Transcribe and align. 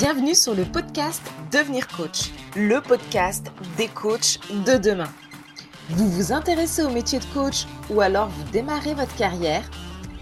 Bienvenue 0.00 0.34
sur 0.34 0.54
le 0.54 0.64
podcast 0.64 1.20
Devenir 1.52 1.86
coach, 1.86 2.30
le 2.56 2.80
podcast 2.80 3.52
des 3.76 3.86
coachs 3.86 4.40
de 4.64 4.78
demain. 4.78 5.12
Vous 5.90 6.08
vous 6.08 6.32
intéressez 6.32 6.82
au 6.82 6.88
métier 6.88 7.18
de 7.18 7.24
coach 7.34 7.66
ou 7.90 8.00
alors 8.00 8.28
vous 8.30 8.44
démarrez 8.44 8.94
votre 8.94 9.14
carrière? 9.16 9.70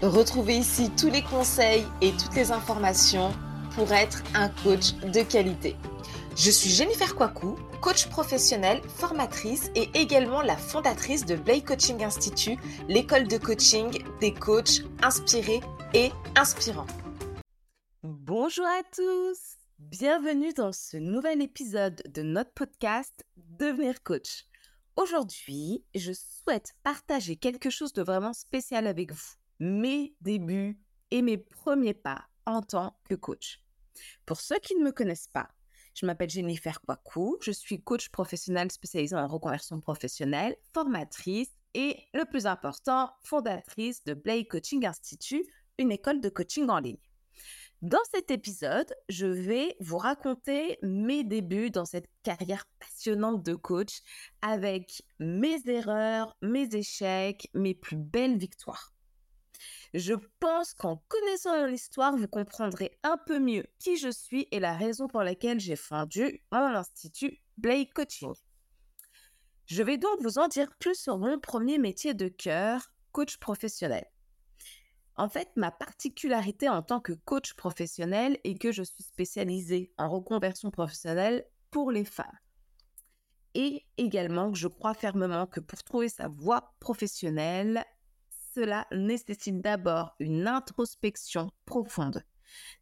Retrouvez 0.01 0.57
ici 0.57 0.91
tous 0.99 1.07
les 1.07 1.21
conseils 1.21 1.85
et 2.01 2.11
toutes 2.11 2.35
les 2.35 2.51
informations 2.51 3.31
pour 3.75 3.93
être 3.93 4.21
un 4.35 4.49
coach 4.49 4.95
de 4.95 5.21
qualité. 5.21 5.77
Je 6.35 6.51
suis 6.51 6.71
Jennifer 6.71 7.15
Kwaku, 7.15 7.55
coach 7.79 8.09
professionnelle, 8.09 8.81
formatrice 8.97 9.71
et 9.75 9.89
également 9.93 10.41
la 10.41 10.57
fondatrice 10.57 11.25
de 11.25 11.37
Blake 11.37 11.65
Coaching 11.65 12.03
Institute, 12.03 12.59
l'école 12.89 13.29
de 13.29 13.37
coaching 13.37 14.03
des 14.19 14.33
coachs 14.33 14.81
inspirés 15.01 15.61
et 15.93 16.11
inspirants. 16.35 16.87
Bonjour 18.03 18.65
à 18.65 18.83
tous, 18.93 19.58
bienvenue 19.79 20.51
dans 20.53 20.73
ce 20.73 20.97
nouvel 20.97 21.41
épisode 21.41 22.03
de 22.13 22.21
notre 22.21 22.51
podcast 22.51 23.25
Devenir 23.37 24.03
coach. 24.03 24.43
Aujourd'hui, 24.97 25.85
je 25.95 26.11
souhaite 26.11 26.73
partager 26.83 27.37
quelque 27.37 27.69
chose 27.69 27.93
de 27.93 28.01
vraiment 28.01 28.33
spécial 28.33 28.87
avec 28.87 29.13
vous, 29.13 29.35
mes 29.59 30.13
débuts 30.19 30.77
et 31.11 31.21
mes 31.21 31.37
premiers 31.37 31.93
pas 31.93 32.25
en 32.45 32.61
tant 32.61 32.99
que 33.09 33.15
coach. 33.15 33.63
Pour 34.25 34.41
ceux 34.41 34.59
qui 34.59 34.75
ne 34.75 34.83
me 34.83 34.91
connaissent 34.91 35.29
pas, 35.33 35.49
je 35.95 36.05
m'appelle 36.05 36.29
Jennifer 36.29 36.81
Kwaku, 36.81 37.37
je 37.41 37.51
suis 37.51 37.81
coach 37.81 38.09
professionnel 38.09 38.69
spécialisée 38.71 39.15
en 39.15 39.27
reconversion 39.27 39.79
professionnelle, 39.79 40.57
formatrice 40.73 41.51
et, 41.73 41.97
le 42.13 42.25
plus 42.25 42.47
important, 42.47 43.11
fondatrice 43.23 44.03
de 44.03 44.13
Blake 44.13 44.49
Coaching 44.49 44.85
Institute, 44.85 45.47
une 45.77 45.93
école 45.93 46.19
de 46.19 46.27
coaching 46.27 46.67
en 46.67 46.79
ligne. 46.79 46.97
Dans 47.81 48.03
cet 48.11 48.29
épisode, 48.29 48.93
je 49.07 49.25
vais 49.25 49.77
vous 49.79 49.97
raconter 49.97 50.77
mes 50.81 51.23
débuts 51.23 51.69
dans 51.69 51.85
cette 51.85 52.09
carrière 52.23 52.65
passionnante 52.77 53.41
de 53.41 53.55
coach 53.55 54.01
avec 54.41 55.03
mes 55.19 55.61
erreurs, 55.65 56.35
mes 56.41 56.67
échecs, 56.75 57.49
mes 57.53 57.73
plus 57.73 57.95
belles 57.95 58.37
victoires. 58.37 58.93
Je 59.93 60.13
pense 60.41 60.73
qu'en 60.73 61.01
connaissant 61.07 61.57
mon 61.57 61.71
histoire, 61.71 62.17
vous 62.17 62.27
comprendrez 62.27 62.99
un 63.03 63.15
peu 63.25 63.39
mieux 63.39 63.65
qui 63.79 63.95
je 63.95 64.09
suis 64.09 64.49
et 64.51 64.59
la 64.59 64.73
raison 64.73 65.07
pour 65.07 65.23
laquelle 65.23 65.61
j'ai 65.61 65.77
fondé 65.77 66.43
mon 66.51 66.75
institut 66.75 67.39
Blake 67.57 67.93
Coaching. 67.93 68.33
Je 69.67 69.83
vais 69.83 69.97
donc 69.97 70.21
vous 70.21 70.37
en 70.37 70.49
dire 70.49 70.69
plus 70.79 70.99
sur 70.99 71.17
mon 71.17 71.39
premier 71.39 71.77
métier 71.77 72.13
de 72.13 72.27
cœur, 72.27 72.91
coach 73.13 73.37
professionnel. 73.37 74.05
En 75.19 75.27
fait, 75.27 75.49
ma 75.57 75.69
particularité 75.69 76.69
en 76.69 76.81
tant 76.81 77.01
que 77.01 77.11
coach 77.11 77.53
professionnel 77.53 78.39
est 78.45 78.57
que 78.57 78.71
je 78.71 78.83
suis 78.83 79.03
spécialisée 79.03 79.91
en 79.97 80.07
reconversion 80.07 80.71
professionnelle 80.71 81.43
pour 81.71 81.91
les 81.91 82.05
femmes. 82.05 82.39
Et 83.53 83.85
également, 83.97 84.53
je 84.53 84.69
crois 84.69 84.93
fermement 84.93 85.45
que 85.45 85.59
pour 85.59 85.83
trouver 85.83 86.07
sa 86.07 86.29
voie 86.29 86.73
professionnelle, 86.79 87.83
cela 88.55 88.87
nécessite 88.93 89.59
d'abord 89.59 90.15
une 90.21 90.47
introspection 90.47 91.51
profonde. 91.65 92.23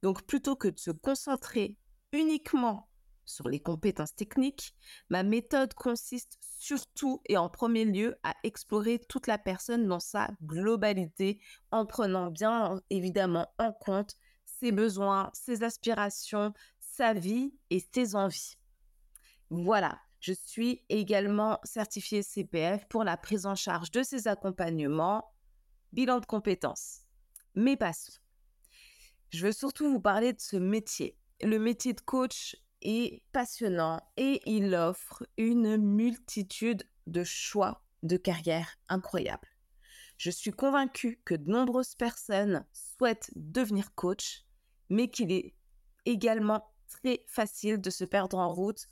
Donc 0.04 0.22
plutôt 0.28 0.56
que 0.56 0.68
de 0.68 0.78
se 0.78 0.92
concentrer 0.92 1.76
uniquement 2.12 2.88
sur 3.28 3.50
les 3.50 3.60
compétences 3.60 4.16
techniques, 4.16 4.74
ma 5.10 5.22
méthode 5.22 5.74
consiste 5.74 6.40
surtout 6.60 7.22
et 7.26 7.38
en 7.38 7.50
premier 7.50 7.86
lieu 7.86 8.18
à 8.24 8.34
explorer 8.44 9.00
toute 9.08 9.28
la 9.28 9.38
personne 9.38 9.88
dans 9.88 10.00
sa 10.00 10.32
globalité 10.44 11.40
en 11.72 11.86
prenant 11.86 12.32
bien 12.32 12.82
évidemment 12.90 13.48
en 13.60 13.72
compte 13.72 14.16
ses 14.46 14.72
besoins, 14.72 15.30
ses 15.34 15.64
aspirations, 15.64 16.54
sa 16.80 17.14
vie 17.14 17.54
et 17.70 17.84
ses 17.94 18.16
envies. 18.16 18.58
Voilà, 19.50 20.00
je 20.20 20.34
suis 20.34 20.84
également 20.90 21.60
certifiée 21.64 22.24
CPF 22.24 22.88
pour 22.88 23.04
la 23.04 23.18
prise 23.18 23.46
en 23.46 23.56
charge 23.56 23.92
de 23.92 24.04
ces 24.04 24.28
accompagnements, 24.28 25.24
bilan 25.94 26.20
de 26.20 26.26
compétences. 26.26 27.02
Mais 27.56 27.78
passons. 27.78 28.14
Je 29.30 29.46
veux 29.46 29.52
surtout 29.52 29.92
vous 29.92 30.00
parler 30.00 30.34
de 30.34 30.40
ce 30.40 30.58
métier. 30.58 31.18
Le 31.42 31.60
métier 31.60 31.94
de 31.94 32.02
coach 32.02 32.56
est 32.82 33.24
passionnant 33.32 34.02
et 34.18 34.42
il 34.46 34.74
offre 34.76 35.26
une 35.38 35.78
multitude 35.78 36.84
de 37.08 37.24
choix 37.24 37.84
de 38.04 38.18
carrière 38.18 38.78
incroyables. 38.90 39.48
Je 40.18 40.32
suis 40.32 40.52
convaincue 40.52 41.22
que 41.26 41.36
de 41.36 41.50
nombreuses 41.50 41.96
personnes 41.96 42.66
souhaitent 42.74 43.32
devenir 43.36 43.94
coach, 43.94 44.46
mais 44.90 45.10
qu'il 45.10 45.32
est 45.32 45.56
également 46.06 46.74
très 46.88 47.24
facile 47.28 47.80
de 47.80 47.90
se 47.90 48.04
perdre 48.04 48.38
en 48.38 48.52
route, 48.52 48.88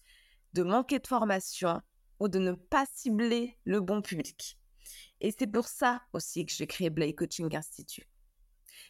de 0.54 0.64
manquer 0.64 1.00
de 1.00 1.08
formation 1.08 1.82
ou 2.20 2.28
de 2.28 2.40
ne 2.40 2.54
pas 2.54 2.86
cibler 2.94 3.58
le 3.66 3.82
bon 3.82 4.02
public. 4.02 4.60
Et 5.22 5.34
c'est 5.38 5.48
pour 5.48 5.68
ça 5.68 6.02
aussi 6.14 6.46
que 6.46 6.54
j'ai 6.54 6.68
créé 6.68 6.90
Blake 6.90 7.18
Coaching 7.18 7.56
Institute. 7.56 8.08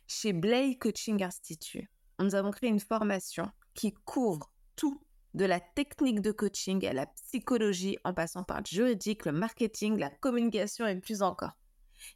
Chez 0.07 0.33
Blake 0.33 0.79
Coaching 0.79 1.23
Institute, 1.23 1.87
nous 2.19 2.35
avons 2.35 2.51
créé 2.51 2.69
une 2.69 2.79
formation 2.79 3.49
qui 3.73 3.93
couvre 3.93 4.51
tout 4.75 5.01
de 5.33 5.45
la 5.45 5.59
technique 5.59 6.21
de 6.21 6.31
coaching 6.31 6.85
à 6.85 6.93
la 6.93 7.05
psychologie 7.07 7.97
en 8.03 8.13
passant 8.13 8.43
par 8.43 8.59
le 8.59 8.65
juridique, 8.65 9.25
le 9.25 9.33
marketing, 9.33 9.97
la 9.97 10.09
communication 10.09 10.87
et 10.87 10.95
plus 10.95 11.21
encore. 11.21 11.57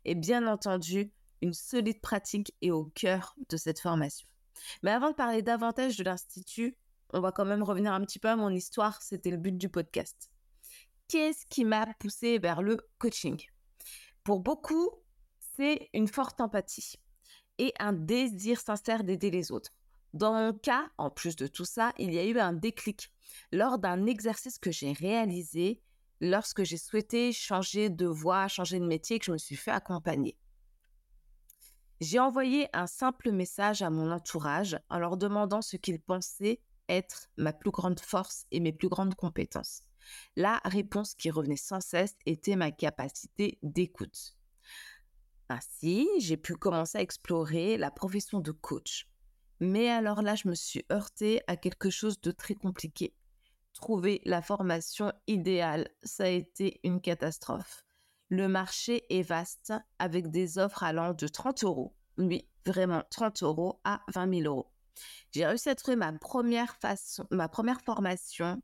Et 0.06 0.16
bien 0.16 0.48
entendu, 0.48 1.12
une 1.42 1.54
solide 1.54 2.02
pratique 2.02 2.54
est 2.62 2.72
au 2.72 2.86
cœur 2.86 3.36
de 3.50 3.58
cette 3.58 3.80
formation. 3.80 4.28
Mais 4.84 4.92
avant 4.92 5.12
de 5.12 5.16
parler 5.16 5.42
davantage 5.42 5.98
de 5.98 6.04
l'Institut, 6.04 6.78
on 7.12 7.22
va 7.22 7.32
quand 7.32 7.46
même 7.46 7.64
revenir 7.64 7.94
un 7.94 8.02
petit 8.02 8.20
peu 8.20 8.30
à 8.30 8.36
mon 8.36 8.50
histoire, 8.50 9.02
c'était 9.02 9.32
le 9.32 9.38
but 9.38 9.58
du 9.58 9.70
podcast. 9.70 10.30
Qu'est-ce 11.08 11.46
qui 11.48 11.66
m'a 11.66 11.88
poussé 12.00 12.38
vers 12.40 12.62
le 12.62 12.78
coaching? 13.00 13.42
Pour 14.24 14.42
beaucoup, 14.42 14.92
c'est 15.56 15.90
une 15.94 16.08
forte 16.08 16.40
empathie 16.40 17.00
et 17.58 17.74
un 17.80 17.94
désir 17.94 18.60
sincère 18.60 19.04
d'aider 19.04 19.32
les 19.32 19.52
autres. 19.52 19.72
Dans 20.14 20.34
mon 20.34 20.54
cas, 20.54 20.90
en 20.98 21.10
plus 21.10 21.36
de 21.36 21.48
tout 21.48 21.66
ça, 21.66 21.94
il 22.00 22.14
y 22.14 22.20
a 22.20 22.26
eu 22.26 22.40
un 22.40 22.54
déclic 22.54 23.12
lors 23.52 23.78
d'un 23.78 24.06
exercice 24.06 24.58
que 24.58 24.72
j'ai 24.72 24.92
réalisé 24.92 25.82
lorsque 26.20 26.64
j'ai 26.64 26.78
souhaité 26.78 27.32
changer 27.32 27.90
de 27.90 28.08
voie, 28.08 28.48
changer 28.48 28.80
de 28.80 28.86
métier 28.86 29.18
et 29.18 29.20
que 29.20 29.26
je 29.26 29.32
me 29.32 29.38
suis 29.38 29.56
fait 29.56 29.72
accompagner. 29.72 30.36
J'ai 32.02 32.20
envoyé 32.20 32.70
un 32.74 32.88
simple 32.88 33.32
message 33.32 33.82
à 33.82 33.90
mon 33.90 34.12
entourage 34.12 34.80
en 34.90 35.00
leur 35.00 35.18
demandant 35.18 35.62
ce 35.62 35.78
qu'ils 35.78 36.00
pensaient 36.00 36.62
être 36.88 37.30
ma 37.38 37.54
plus 37.54 37.72
grande 37.72 38.00
force 38.00 38.46
et 38.52 38.60
mes 38.60 38.74
plus 38.74 38.90
grandes 38.90 39.16
compétences. 39.16 39.84
La 40.36 40.62
réponse 40.66 41.14
qui 41.14 41.30
revenait 41.30 41.58
sans 41.58 41.82
cesse 41.82 42.16
était 42.26 42.56
ma 42.56 42.72
capacité 42.72 43.60
d'écoute. 43.62 44.36
Ainsi, 45.50 46.08
j'ai 46.20 46.38
pu 46.38 46.56
commencer 46.56 46.98
à 46.98 47.02
explorer 47.02 47.78
la 47.78 47.92
profession 47.92 48.40
de 48.40 48.52
coach. 48.52 49.09
Mais 49.60 49.90
alors 49.90 50.22
là, 50.22 50.36
je 50.36 50.48
me 50.48 50.56
suis 50.56 50.86
heurtée 50.92 51.42
à 51.48 51.56
quelque 51.58 51.90
chose 51.90 52.22
de 52.22 52.32
très 52.32 52.56
compliqué. 52.56 53.14
Trouver 53.74 54.22
la 54.26 54.42
formation 54.42 55.12
idéale, 55.28 55.90
ça 56.04 56.24
a 56.24 56.28
été 56.28 56.80
une 56.84 57.02
catastrophe. 57.02 57.86
Le 58.30 58.48
marché 58.48 59.06
est 59.10 59.24
vaste 59.24 59.74
avec 59.98 60.30
des 60.30 60.58
offres 60.60 60.84
allant 60.84 61.14
de 61.14 61.28
30 61.28 61.64
euros, 61.64 61.96
oui, 62.18 62.48
vraiment 62.66 63.04
30 63.10 63.44
euros 63.44 63.82
à 63.84 64.02
20 64.14 64.42
000 64.42 64.54
euros. 64.54 64.72
J'ai 65.32 65.46
réussi 65.46 65.70
à 65.70 65.76
trouver 65.76 65.96
ma 65.96 66.12
première, 66.14 66.78
formation 67.84 68.62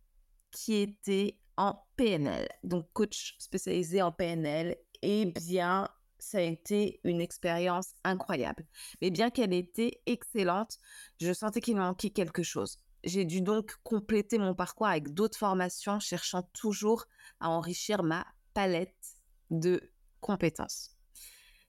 qui 0.52 0.76
était 0.76 1.40
en 1.58 1.82
PNL, 1.96 2.48
donc 2.64 2.92
coach 2.94 3.36
spécialisé 3.40 4.02
en 4.02 4.12
PNL. 4.12 4.76
Eh 5.02 5.26
bien, 5.26 5.88
ça 6.20 6.40
a 6.40 6.42
été 6.42 7.00
une 7.03 7.22
expérience 7.22 7.94
incroyable. 8.03 8.66
Mais 9.02 9.09
bien 9.09 9.30
qu'elle 9.30 9.53
était 9.53 10.02
excellente, 10.06 10.78
je 11.20 11.34
sentais 11.34 11.62
qu'il 11.62 11.76
manquait 11.76 12.09
quelque 12.09 12.44
chose. 12.44 12.79
J'ai 13.03 13.26
dû 13.26 13.41
donc 13.41 13.76
compléter 13.84 14.38
mon 14.38 14.56
parcours 14.56 14.88
avec 14.88 15.14
d'autres 15.14 15.38
formations, 15.38 16.00
cherchant 16.00 16.41
toujours 16.53 17.06
à 17.40 17.50
enrichir 17.50 18.03
ma 18.03 18.26
palette 18.53 19.16
de 19.52 19.82
compétences. 20.22 20.96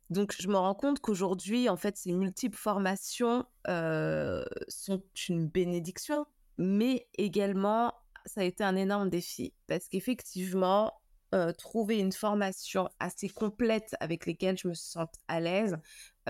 Donc, 0.08 0.34
je 0.38 0.48
me 0.48 0.56
rends 0.56 0.74
compte 0.74 1.00
qu'aujourd'hui, 1.00 1.68
en 1.68 1.76
fait, 1.76 1.96
ces 1.96 2.12
multiples 2.12 2.56
formations 2.56 3.44
euh, 3.68 4.44
sont 4.68 5.02
une 5.28 5.46
bénédiction, 5.48 6.26
mais 6.58 7.08
également, 7.18 7.92
ça 8.24 8.40
a 8.42 8.44
été 8.44 8.64
un 8.64 8.76
énorme 8.76 9.10
défi 9.10 9.52
parce 9.66 9.88
qu'effectivement, 9.88 10.92
euh, 11.36 11.52
trouver 11.52 11.98
une 11.98 12.12
formation 12.12 12.88
assez 12.98 13.28
complète 13.28 13.94
avec 14.00 14.24
lesquelles 14.24 14.56
je 14.56 14.68
me 14.68 14.74
sens 14.74 15.06
à 15.28 15.38
l'aise, 15.38 15.76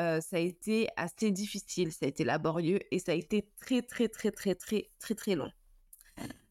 euh, 0.00 0.20
ça 0.20 0.36
a 0.36 0.40
été 0.40 0.88
assez 0.96 1.30
difficile, 1.30 1.92
ça 1.92 2.06
a 2.06 2.08
été 2.08 2.24
laborieux 2.24 2.80
et 2.90 2.98
ça 2.98 3.12
a 3.12 3.14
été 3.14 3.48
très 3.60 3.82
très 3.82 4.08
très 4.08 4.32
très 4.32 4.56
très 4.56 4.90
très 4.98 5.14
très 5.14 5.36
long. 5.36 5.52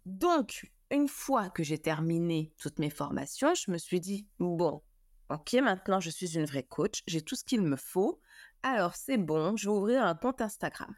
Donc, 0.06 0.72
une 0.90 1.10
fois 1.10 1.50
que 1.50 1.64
j'ai 1.64 1.80
terminé 1.80 2.54
toutes 2.58 2.80
mes 2.80 2.90
formations, 2.90 3.54
je 3.56 3.72
me 3.72 3.78
suis 3.78 4.00
dit, 4.00 4.26
bon, 4.40 4.82
ok, 5.30 5.54
maintenant 5.56 6.00
je 6.00 6.10
suis 6.10 6.36
une 6.36 6.46
vraie 6.46 6.64
coach, 6.64 7.04
j'ai 7.08 7.22
tout 7.22 7.36
ce 7.36 7.44
qu'il 7.44 7.62
me 7.62 7.76
faut, 7.76 8.22
alors 8.64 8.96
c'est 8.96 9.18
bon, 9.18 9.58
je 9.58 9.70
vais 9.70 9.76
ouvrir 9.76 10.06
un 10.06 10.16
compte 10.16 10.40
Instagram. 10.40 10.96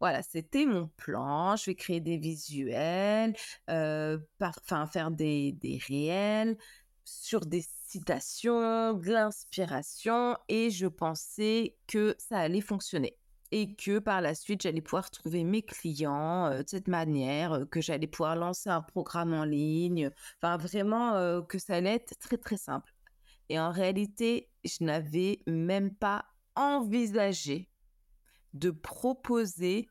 Voilà, 0.00 0.22
c'était 0.22 0.66
mon 0.66 0.88
plan. 0.96 1.56
Je 1.56 1.66
vais 1.66 1.74
créer 1.74 2.00
des 2.00 2.18
visuels, 2.18 3.34
euh, 3.70 4.18
faire 4.62 5.10
des, 5.10 5.52
des 5.52 5.78
réels 5.86 6.58
sur 7.04 7.46
des 7.46 7.64
citations, 7.86 8.94
de 8.94 9.12
l'inspiration, 9.12 10.36
et 10.48 10.70
je 10.70 10.86
pensais 10.86 11.76
que 11.86 12.14
ça 12.18 12.38
allait 12.38 12.60
fonctionner 12.60 13.16
et 13.52 13.76
que 13.76 14.00
par 14.00 14.20
la 14.20 14.34
suite, 14.34 14.62
j'allais 14.62 14.80
pouvoir 14.80 15.08
trouver 15.08 15.44
mes 15.44 15.62
clients 15.62 16.46
euh, 16.46 16.62
de 16.64 16.68
cette 16.68 16.88
manière, 16.88 17.52
euh, 17.52 17.64
que 17.64 17.80
j'allais 17.80 18.08
pouvoir 18.08 18.34
lancer 18.34 18.68
un 18.70 18.82
programme 18.82 19.32
en 19.32 19.44
ligne, 19.44 20.10
enfin 20.42 20.56
vraiment 20.56 21.42
que 21.42 21.58
ça 21.58 21.76
allait 21.76 21.94
être 21.94 22.18
très 22.18 22.38
très 22.38 22.56
simple. 22.56 22.92
Et 23.48 23.60
en 23.60 23.70
réalité, 23.70 24.50
je 24.64 24.82
n'avais 24.84 25.40
même 25.46 25.94
pas 25.94 26.24
envisagé 26.56 27.70
de 28.58 28.70
proposer 28.70 29.88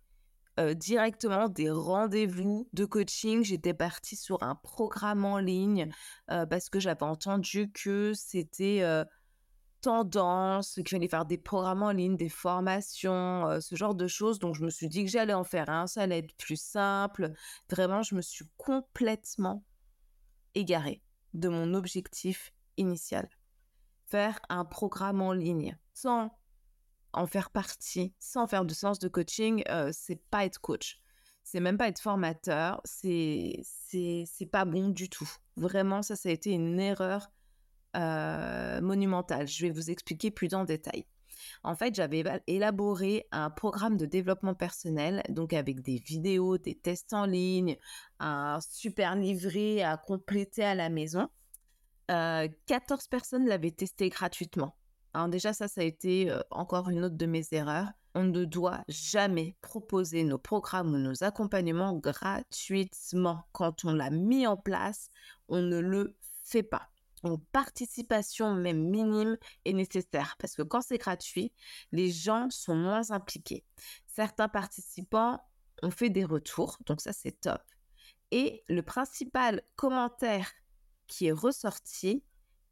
directement 0.76 1.50
des 1.50 1.70
rendez-vous 1.70 2.70
de 2.72 2.86
coaching. 2.86 3.44
J'étais 3.44 3.74
partie 3.74 4.16
sur 4.16 4.42
un 4.42 4.56
programme 4.56 5.26
en 5.26 5.38
ligne 5.38 5.90
parce 6.28 6.70
que 6.70 6.80
j'avais 6.80 7.04
entendu 7.04 7.72
que 7.74 8.14
c'était 8.16 8.82
tendance, 9.86 10.74
qu'il 10.74 10.90
fallait 10.90 11.08
faire 11.08 11.26
des 11.26 11.38
programmes 11.38 11.84
en 11.84 11.92
ligne, 11.92 12.16
des 12.16 12.28
formations, 12.30 13.48
euh, 13.48 13.60
ce 13.60 13.76
genre 13.76 13.94
de 13.94 14.08
choses. 14.08 14.40
Donc, 14.40 14.56
je 14.56 14.64
me 14.64 14.72
suis 14.72 14.90
dit 14.90 15.06
que 15.06 15.12
j'allais 15.12 15.36
en 15.36 15.44
faire 15.44 15.70
un, 15.70 15.86
ça 15.86 16.02
allait 16.02 16.20
être 16.20 16.36
plus 16.38 16.60
simple. 16.60 17.34
Vraiment, 17.70 18.02
je 18.02 18.16
me 18.16 18.22
suis 18.22 18.46
complètement 18.58 19.64
égarée 20.56 21.04
de 21.36 21.50
mon 21.50 21.76
objectif 21.76 22.52
initial. 22.78 23.30
Faire 24.08 24.40
un 24.50 24.66
programme 24.66 25.22
en 25.22 25.34
ligne 25.34 25.78
sans 25.94 26.32
en 27.16 27.28
faire 27.28 27.50
partie, 27.50 28.14
sans 28.20 28.48
faire 28.48 28.66
de 28.66 28.74
sens 28.74 29.00
de 29.00 29.08
coaching, 29.08 29.64
c'est 29.92 30.22
pas 30.30 30.46
être 30.46 30.60
coach. 30.60 31.00
C'est 31.44 31.60
même 31.60 31.78
pas 31.78 31.88
être 31.88 32.02
formateur, 32.02 32.82
c'est 32.84 33.62
pas 34.52 34.66
bon 34.66 34.90
du 34.90 35.10
tout. 35.10 35.30
Vraiment, 35.58 36.02
ça, 36.02 36.16
ça 36.16 36.30
a 36.30 36.32
été 36.32 36.52
une 36.52 36.80
erreur 36.80 37.32
monumentale. 37.94 39.48
Je 39.48 39.66
vais 39.66 39.72
vous 39.72 39.90
expliquer 39.90 40.32
plus 40.32 40.54
en 40.54 40.66
détail. 40.66 41.06
En 41.64 41.76
fait, 41.76 41.96
j'avais 41.96 42.24
élaboré 42.48 43.28
un 43.32 43.50
programme 43.50 43.98
de 43.98 44.06
développement 44.06 44.56
personnel, 44.56 45.24
donc 45.30 45.54
avec 45.54 45.82
des 45.82 45.98
vidéos, 45.98 46.58
des 46.58 46.76
tests 46.76 47.14
en 47.14 47.26
ligne, 47.26 47.78
un 48.20 48.60
super 48.62 49.16
livret 49.16 49.82
à 49.82 49.98
compléter 49.98 50.64
à 50.64 50.76
la 50.76 50.90
maison. 50.90 51.30
14 52.08 52.12
euh, 52.12 53.10
personnes 53.10 53.48
l'avaient 53.48 53.72
testé 53.72 54.10
gratuitement. 54.10 54.76
Déjà, 55.30 55.54
ça, 55.54 55.68
ça 55.68 55.82
a 55.82 55.84
été 55.84 56.34
encore 56.52 56.90
une 56.90 57.06
autre 57.06 57.16
de 57.16 57.26
mes 57.26 57.46
erreurs. 57.52 57.88
On 58.14 58.24
ne 58.24 58.46
doit 58.46 58.84
jamais 58.88 59.56
proposer 59.62 60.24
nos 60.24 60.38
programmes 60.38 60.94
ou 60.94 60.98
nos 60.98 61.24
accompagnements 61.24 61.94
gratuitement. 61.94 63.46
Quand 63.52 63.86
on 63.86 63.94
l'a 63.94 64.10
mis 64.10 64.48
en 64.48 64.58
place, 64.58 65.10
on 65.48 65.62
ne 65.62 65.80
le 65.80 66.18
fait 66.44 66.64
pas 66.64 66.90
une 67.26 67.40
participation 67.52 68.54
même 68.54 68.90
minime 68.90 69.38
est 69.66 69.74
nécessaire 69.74 70.36
parce 70.40 70.56
que 70.56 70.62
quand 70.62 70.82
c'est 70.82 70.98
gratuit, 70.98 71.52
les 71.92 72.12
gens 72.12 72.50
sont 72.50 72.76
moins 72.76 73.12
impliqués. 73.12 73.64
Certains 74.08 74.50
participants 74.50 75.40
ont 75.82 75.92
fait 75.92 76.10
des 76.10 76.26
retours, 76.26 76.78
donc 76.86 77.02
ça 77.02 77.14
c'est 77.14 77.40
top. 77.42 77.62
Et 78.32 78.64
le 78.68 78.82
principal 78.82 79.62
commentaire 79.76 80.52
qui 81.08 81.28
est 81.28 81.32
ressorti 81.32 82.24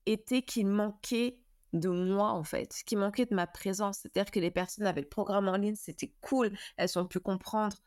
était 0.05 0.41
qu'il 0.41 0.67
manquait 0.67 1.39
de 1.73 1.89
moi 1.89 2.29
en 2.29 2.43
fait, 2.43 2.81
qu'il 2.85 2.99
manquait 2.99 3.25
de 3.25 3.35
ma 3.35 3.47
présence. 3.47 3.99
C'est-à-dire 4.01 4.31
que 4.31 4.39
les 4.39 4.51
personnes 4.51 4.85
avaient 4.85 5.01
le 5.01 5.09
programme 5.09 5.47
en 5.47 5.57
ligne, 5.57 5.75
c'était 5.75 6.13
cool, 6.21 6.51
elles 6.77 6.97
ont 6.97 7.05
pu 7.05 7.19
comprendre 7.19 7.77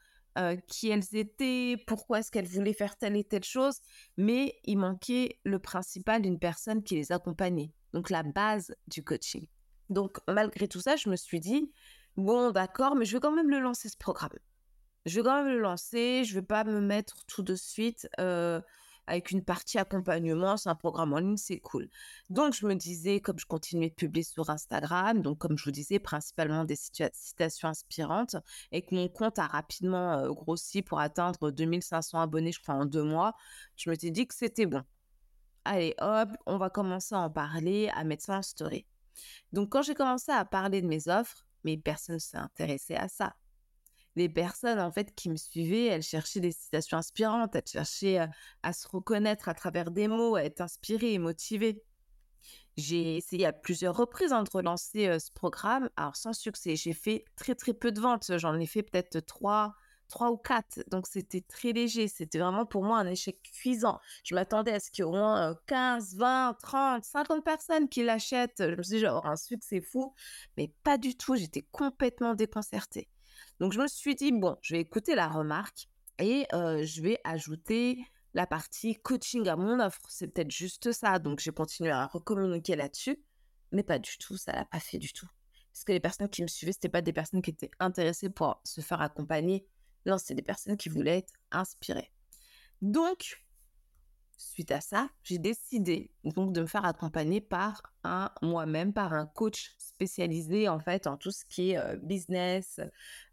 qui 0.69 0.91
elles 0.91 1.17
étaient, 1.17 1.83
pourquoi 1.87 2.19
est-ce 2.19 2.31
qu'elles 2.31 2.47
voulaient 2.47 2.75
faire 2.75 2.99
telle 2.99 3.17
et 3.17 3.25
telle 3.25 3.43
chose, 3.43 3.81
mais 4.19 4.59
il 4.65 4.77
manquait 4.77 5.41
le 5.45 5.59
principal 5.59 6.21
d'une 6.21 6.39
personne 6.39 6.83
qui 6.83 6.97
les 6.97 7.11
accompagnait, 7.11 7.73
donc 7.95 8.11
la 8.11 8.23
base 8.23 8.75
du 8.87 9.03
coaching. 9.03 9.47
Donc 9.89 10.19
malgré 10.29 10.69
tout 10.69 10.81
ça, 10.81 10.97
je 10.97 11.09
me 11.09 11.17
suis 11.17 11.41
dit, 11.41 11.73
bon 12.17 12.51
d'accord, 12.51 12.97
mais 12.97 13.07
je 13.07 13.17
vais 13.17 13.21
quand 13.21 13.35
même 13.35 13.49
le 13.49 13.61
lancer 13.61 13.89
ce 13.89 13.97
programme. 13.97 14.37
Je 15.07 15.21
vais 15.21 15.25
quand 15.25 15.43
même 15.43 15.55
le 15.55 15.61
lancer, 15.61 16.25
je 16.25 16.35
vais 16.35 16.45
pas 16.45 16.65
me 16.65 16.81
mettre 16.81 17.25
tout 17.25 17.43
de 17.43 17.55
suite 17.55 18.07
avec 19.07 19.31
une 19.31 19.43
partie 19.43 19.79
accompagnement, 19.79 20.57
c'est 20.57 20.69
un 20.69 20.75
programme 20.75 21.13
en 21.13 21.19
ligne, 21.19 21.37
c'est 21.37 21.61
cool. 21.61 21.89
Donc, 22.31 22.55
je 22.55 22.67
me 22.67 22.75
disais, 22.75 23.21
comme 23.21 23.39
je 23.39 23.47
continuais 23.47 23.91
de 23.91 23.95
publier 23.95 24.25
sur 24.25 24.51
Instagram, 24.51 25.23
donc 25.23 25.39
comme 25.39 25.57
je 25.57 25.65
vous 25.65 25.71
disais, 25.71 25.99
principalement 25.99 26.65
des 26.65 26.77
citations 26.77 27.69
inspirantes, 27.69 28.37
et 28.73 28.83
que 28.83 28.95
mon 28.95 29.09
compte 29.09 29.39
a 29.39 29.47
rapidement 29.47 30.29
grossi 30.33 30.83
pour 30.83 31.01
atteindre 31.01 31.51
2500 31.51 32.21
abonnés, 32.21 32.53
je 32.53 32.61
crois, 32.61 32.75
en 32.75 32.87
deux 32.87 33.05
mois, 33.05 33.35
je 33.77 33.91
me 33.91 33.95
suis 33.95 34.11
dit 34.11 34.27
que 34.27 34.35
c'était 34.35 34.67
bon. 34.67 34.83
Allez, 35.65 35.95
hop, 36.01 36.31
on 36.47 36.59
va 36.59 36.71
commencer 36.71 37.15
à 37.15 37.19
en 37.21 37.31
parler, 37.31 37.91
à 37.95 38.05
mettre 38.05 38.25
ça 38.25 38.39
en 38.39 38.43
story. 38.43 38.87
Donc, 39.53 39.71
quand 39.71 39.83
j'ai 39.83 39.95
commencé 39.95 40.31
à 40.31 40.45
parler 40.45 40.83
de 40.83 40.87
mes 40.87 41.09
offres, 41.09 41.47
mais 41.65 41.77
personne 41.77 42.17
ne 42.17 42.21
s'est 42.21 42.37
intéressé 42.37 42.95
à 42.95 43.09
ça 43.09 43.35
les 44.17 44.29
personnes 44.31 44.81
en 44.81 44.91
fait 44.91 45.15
qui 45.15 45.29
me 45.29 45.37
suivaient, 45.37 45.87
elles 45.87 46.03
cherchaient 46.03 46.41
des 46.41 46.53
citations 46.53 46.97
inspirantes, 46.97 47.55
elles 47.55 47.67
cherchaient 47.67 48.19
à, 48.63 48.73
se 48.73 48.89
reconnaître 48.89 49.49
à 49.49 49.55
travers 49.55 49.91
des 49.91 50.09
mots, 50.09 50.37
à 50.37 50.45
être 50.45 50.63
inspirées 50.63 51.13
et 51.13 51.19
motivées. 51.19 51.83
J'ai 52.77 53.17
essayé 53.17 53.47
à 53.47 53.53
plusieurs 53.53 53.97
reprises 53.97 54.33
hein, 54.33 54.43
de 54.43 54.51
relancer 54.51 55.09
euh, 55.09 55.19
ce 55.19 55.31
programme, 55.33 55.89
alors 55.97 56.17
sans 56.17 56.33
succès. 56.33 56.77
J'ai 56.77 56.93
fait 56.93 57.25
très 57.37 57.55
très 57.55 57.73
peu 57.73 57.93
de 57.93 58.01
ventes, 58.01 58.31
j'en 58.37 58.59
ai 58.59 58.67
fait 58.67 58.83
peut-être 58.83 59.21
trois, 59.21 59.75
trois 60.09 60.31
ou 60.31 60.37
quatre, 60.37 60.85
donc 60.91 61.07
c'était 61.07 61.41
très 61.41 61.73
léger. 61.73 62.09
C'était 62.09 62.39
vraiment 62.39 62.67
pour 62.67 62.85
moi 62.85 62.99
un 62.99 63.07
échec 63.07 63.41
cuisant. 63.43 63.99
Je 64.25 64.35
m'attendais 64.35 64.73
à 64.73 64.81
ce 64.81 64.91
qu'il 64.91 65.05
y 65.05 65.07
ait 65.07 65.11
au 65.11 65.13
moins 65.13 65.57
15, 65.67 66.17
20, 66.17 66.57
30, 66.63 67.05
50 67.05 67.45
personnes 67.45 67.89
qui 67.89 68.03
l'achètent. 68.03 68.63
Je 68.63 68.75
me 68.75 68.83
suis 68.83 68.97
dit, 68.97 69.01
genre, 69.01 69.27
un 69.27 69.37
succès 69.37 69.81
fou, 69.81 70.15
mais 70.57 70.73
pas 70.85 70.99
du 70.99 71.17
tout. 71.17 71.35
J'étais 71.37 71.67
complètement 71.73 72.35
déconcertée. 72.35 73.09
Donc 73.61 73.73
je 73.73 73.81
me 73.81 73.87
suis 73.87 74.15
dit, 74.15 74.33
bon, 74.33 74.57
je 74.63 74.75
vais 74.75 74.81
écouter 74.81 75.15
la 75.15 75.29
remarque 75.29 75.89
et 76.19 76.47
je 76.53 77.03
vais 77.03 77.19
ajouter 77.25 78.05
la 78.35 78.47
partie 78.47 78.97
coaching 78.97 79.49
à 79.49 79.57
mon 79.57 79.81
offre. 79.81 80.01
C'est 80.09 80.29
peut-être 80.29 80.51
juste 80.51 80.93
ça. 80.93 81.19
Donc 81.19 81.41
j'ai 81.41 81.53
continué 81.53 81.91
à 81.91 82.07
recommuniquer 82.07 82.77
là-dessus, 82.77 83.19
mais 83.73 83.83
pas 83.83 83.99
du 83.99 84.19
tout, 84.19 84.37
ça 84.37 84.53
l'a 84.53 84.65
pas 84.67 84.81
fait 84.81 84.99
du 84.99 85.13
tout. 85.13 85.29
Parce 85.73 85.85
que 85.85 85.93
les 85.93 86.01
personnes 86.01 86.29
qui 86.29 86.43
me 86.43 86.47
suivaient, 86.47 86.73
c'était 86.73 86.89
pas 86.89 87.03
des 87.03 87.13
personnes 87.13 87.43
qui 87.43 87.51
étaient 87.51 87.71
intéressées 87.81 88.31
pour 88.31 88.61
se 88.65 88.81
faire 88.81 89.01
accompagner. 89.01 89.67
Non, 90.07 90.19
c'est 90.19 90.35
des 90.35 90.43
personnes 90.43 90.77
qui 90.77 90.89
voulaient 90.89 91.19
être 91.19 91.35
inspirées. 91.51 92.13
Donc, 92.81 93.46
suite 94.57 94.73
à 94.73 94.81
ça, 94.81 95.11
j'ai 95.23 95.37
décidé 95.37 96.11
donc 96.25 96.55
de 96.55 96.63
me 96.63 96.67
faire 96.67 96.87
accompagner 96.87 97.43
par 97.43 97.83
moi-même, 98.41 98.95
par 98.95 99.13
un 99.13 99.27
coach 99.27 99.75
spécialisé 99.77 100.67
en 100.67 100.81
fait 100.81 101.07
en 101.07 101.19
tout 101.19 101.31
ce 101.31 101.45
qui 101.45 101.73
est 101.73 101.97
business, 101.99 102.81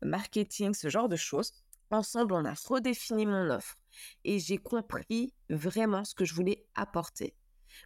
marketing, 0.02 0.74
ce 0.74 0.90
genre 0.90 1.08
de 1.08 1.16
choses. 1.16 1.54
Ensemble, 1.92 2.34
on 2.34 2.44
a 2.44 2.54
redéfini 2.68 3.26
mon 3.26 3.52
offre 3.52 3.78
et 4.26 4.38
j'ai 4.40 4.58
compris 4.58 5.34
vraiment 5.50 6.04
ce 6.04 6.14
que 6.14 6.26
je 6.26 6.34
voulais 6.34 6.66
apporter. 6.76 7.38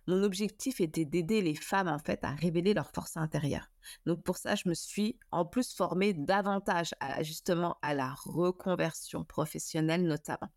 Mon 0.07 0.23
objectif 0.23 0.81
était 0.81 1.05
d'aider 1.05 1.43
les 1.43 1.53
femmes 1.53 1.89
en 1.89 1.99
fait 1.99 2.23
à 2.23 2.31
révéler 2.31 2.73
leur 2.73 2.89
force 2.89 3.17
intérieure. 3.17 3.69
Donc 4.07 4.23
pour 4.23 4.37
ça, 4.37 4.55
je 4.55 4.67
me 4.67 4.73
suis 4.73 5.19
en 5.29 5.45
plus 5.45 5.75
formée 5.75 6.15
davantage 6.15 6.95
justement 7.21 7.77
à 7.83 7.93
la 7.93 8.15
reconversion 8.15 9.23
professionnelle 9.23 10.07
notamment. 10.07 10.49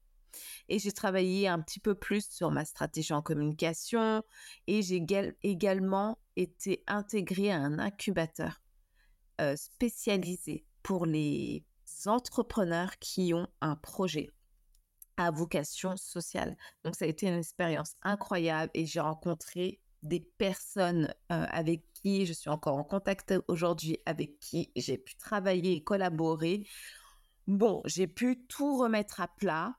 Et 0.68 0.78
j'ai 0.78 0.92
travaillé 0.92 1.48
un 1.48 1.60
petit 1.60 1.80
peu 1.80 1.94
plus 1.94 2.28
sur 2.30 2.50
ma 2.50 2.64
stratégie 2.64 3.12
en 3.12 3.22
communication 3.22 4.22
et 4.66 4.82
j'ai 4.82 5.04
également 5.42 6.18
été 6.36 6.82
intégrée 6.86 7.50
à 7.50 7.58
un 7.58 7.78
incubateur 7.78 8.60
euh, 9.40 9.56
spécialisé 9.56 10.64
pour 10.82 11.06
les 11.06 11.64
entrepreneurs 12.06 12.98
qui 12.98 13.34
ont 13.34 13.48
un 13.60 13.76
projet 13.76 14.30
à 15.16 15.30
vocation 15.30 15.96
sociale. 15.96 16.56
Donc 16.84 16.94
ça 16.94 17.04
a 17.04 17.08
été 17.08 17.26
une 17.26 17.38
expérience 17.38 17.94
incroyable 18.02 18.70
et 18.74 18.86
j'ai 18.86 19.00
rencontré 19.00 19.80
des 20.02 20.20
personnes 20.20 21.12
euh, 21.30 21.46
avec 21.50 21.84
qui 21.92 22.24
je 22.24 22.32
suis 22.32 22.48
encore 22.48 22.76
en 22.76 22.84
contact 22.84 23.34
aujourd'hui, 23.48 23.98
avec 24.06 24.38
qui 24.38 24.70
j'ai 24.76 24.96
pu 24.96 25.16
travailler 25.16 25.72
et 25.72 25.84
collaborer. 25.84 26.66
Bon, 27.46 27.82
j'ai 27.84 28.06
pu 28.06 28.46
tout 28.48 28.78
remettre 28.78 29.20
à 29.20 29.28
plat 29.28 29.74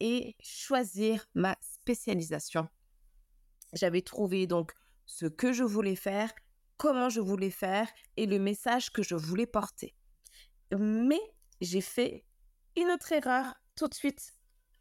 et 0.00 0.36
choisir 0.40 1.26
ma 1.34 1.56
spécialisation. 1.60 2.68
J'avais 3.72 4.02
trouvé 4.02 4.46
donc 4.46 4.72
ce 5.06 5.26
que 5.26 5.52
je 5.52 5.64
voulais 5.64 5.96
faire, 5.96 6.32
comment 6.76 7.08
je 7.08 7.20
voulais 7.20 7.50
faire 7.50 7.88
et 8.16 8.26
le 8.26 8.38
message 8.38 8.90
que 8.90 9.02
je 9.02 9.14
voulais 9.14 9.46
porter. 9.46 9.94
Mais 10.78 11.20
j'ai 11.60 11.80
fait 11.80 12.24
une 12.76 12.90
autre 12.90 13.12
erreur 13.12 13.54
tout 13.74 13.88
de 13.88 13.94
suite 13.94 14.34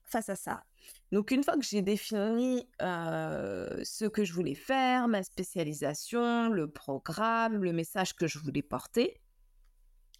face 0.04 0.30
à 0.30 0.36
ça. 0.36 0.64
Donc 1.12 1.32
une 1.32 1.44
fois 1.44 1.58
que 1.58 1.66
j'ai 1.66 1.82
défini 1.82 2.70
euh, 2.82 3.82
ce 3.84 4.06
que 4.06 4.24
je 4.24 4.34
voulais 4.34 4.56
faire, 4.56 5.08
ma 5.08 5.24
spécialisation, 5.24 6.50
le 6.50 6.70
programme, 6.70 7.64
le 7.64 7.74
message 7.74 8.16
que 8.16 8.28
je 8.28 8.40
voulais 8.40 8.62
porter, 8.62 9.20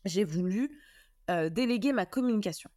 j'ai 0.06 0.24
voulu 0.24 0.82
déléguer 1.52 1.92
ma 1.92 2.06
communication. 2.06 2.70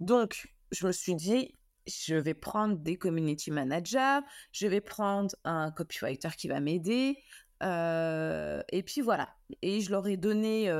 Donc, 0.00 0.48
je 0.70 0.86
me 0.86 0.92
suis 0.92 1.14
dit, 1.14 1.54
je 1.86 2.14
vais 2.14 2.34
prendre 2.34 2.76
des 2.76 2.96
community 2.96 3.50
managers, 3.50 4.20
je 4.52 4.66
vais 4.66 4.80
prendre 4.80 5.34
un 5.44 5.70
copywriter 5.70 6.30
qui 6.36 6.48
va 6.48 6.60
m'aider. 6.60 7.18
et 7.62 8.82
puis 8.84 9.00
voilà. 9.00 9.34
Et 9.62 9.80
je 9.80 9.90
leur 9.90 10.06
ai 10.06 10.16
donné 10.16 10.70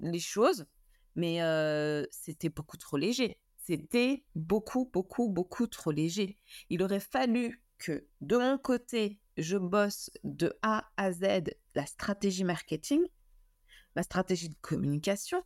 les 0.00 0.20
choses, 0.20 0.66
mais 1.14 1.40
c'était 2.10 2.48
beaucoup 2.48 2.76
trop 2.76 2.96
léger. 2.96 3.38
C'était 3.66 4.24
beaucoup, 4.36 4.88
beaucoup, 4.92 5.28
beaucoup 5.28 5.66
trop 5.66 5.90
léger. 5.90 6.38
Il 6.70 6.82
aurait 6.84 7.00
fallu 7.00 7.64
que 7.78 8.06
de 8.20 8.36
mon 8.36 8.58
côté, 8.58 9.20
je 9.36 9.56
bosse 9.56 10.10
de 10.22 10.56
A 10.62 10.88
à 10.96 11.12
Z 11.12 11.42
la 11.74 11.84
stratégie 11.84 12.44
marketing, 12.44 13.02
ma 13.96 14.02
stratégie 14.02 14.48
de 14.48 14.56
communication, 14.62 15.42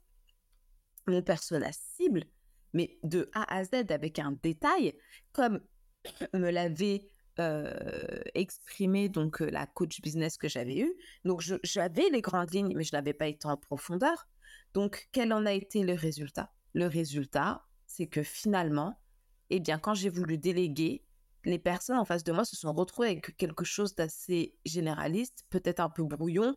mon 1.06 1.22
persona 1.22 1.70
cible, 1.72 2.24
mais 2.72 2.98
de 3.02 3.30
A 3.34 3.54
à 3.54 3.64
Z 3.64 3.90
avec 3.90 4.18
un 4.18 4.32
détail, 4.42 4.94
comme 5.32 5.60
me 6.34 6.50
l'avait 6.50 7.08
euh, 7.38 8.20
exprimé 8.34 9.08
donc 9.08 9.40
euh, 9.40 9.50
la 9.50 9.66
coach 9.66 10.00
business 10.02 10.36
que 10.36 10.48
j'avais 10.48 10.78
eue. 10.78 10.92
Donc 11.24 11.42
j'avais 11.62 12.08
les 12.10 12.20
grandes 12.20 12.52
lignes, 12.52 12.74
mais 12.76 12.84
je 12.84 12.94
n'avais 12.94 13.14
pas 13.14 13.28
été 13.28 13.46
en 13.46 13.56
profondeur. 13.56 14.28
Donc 14.74 15.08
quel 15.12 15.32
en 15.32 15.46
a 15.46 15.52
été 15.52 15.82
le 15.82 15.94
résultat? 15.94 16.52
Le 16.74 16.86
résultat, 16.86 17.64
c'est 17.86 18.06
que 18.06 18.22
finalement, 18.22 19.00
eh 19.48 19.58
bien, 19.58 19.78
quand 19.78 19.94
j'ai 19.94 20.10
voulu 20.10 20.38
déléguer, 20.38 21.04
les 21.44 21.58
personnes 21.58 21.96
en 21.96 22.04
face 22.04 22.24
de 22.24 22.32
moi 22.32 22.44
se 22.44 22.56
sont 22.56 22.72
retrouvées 22.72 23.08
avec 23.08 23.36
quelque 23.36 23.64
chose 23.64 23.94
d'assez 23.94 24.54
généraliste, 24.64 25.44
peut-être 25.48 25.80
un 25.80 25.88
peu 25.88 26.04
brouillon, 26.04 26.54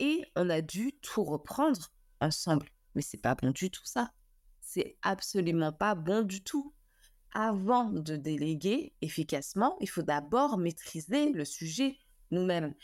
et 0.00 0.24
on 0.36 0.50
a 0.50 0.60
dû 0.60 0.92
tout 1.00 1.22
reprendre 1.22 1.92
ensemble. 2.20 2.68
Mais 2.94 3.02
c'est 3.02 3.18
pas 3.18 3.34
bon 3.34 3.50
du 3.50 3.70
tout 3.70 3.84
ça. 3.84 4.10
C'est 4.64 4.96
absolument 5.02 5.72
pas 5.72 5.94
bon 5.94 6.26
du 6.26 6.42
tout. 6.42 6.72
Avant 7.32 7.90
de 7.90 8.16
déléguer 8.16 8.92
efficacement, 9.02 9.76
il 9.80 9.88
faut 9.88 10.02
d'abord 10.02 10.56
maîtriser 10.56 11.32
le 11.32 11.44
sujet 11.44 11.98
nous-mêmes 12.30 12.74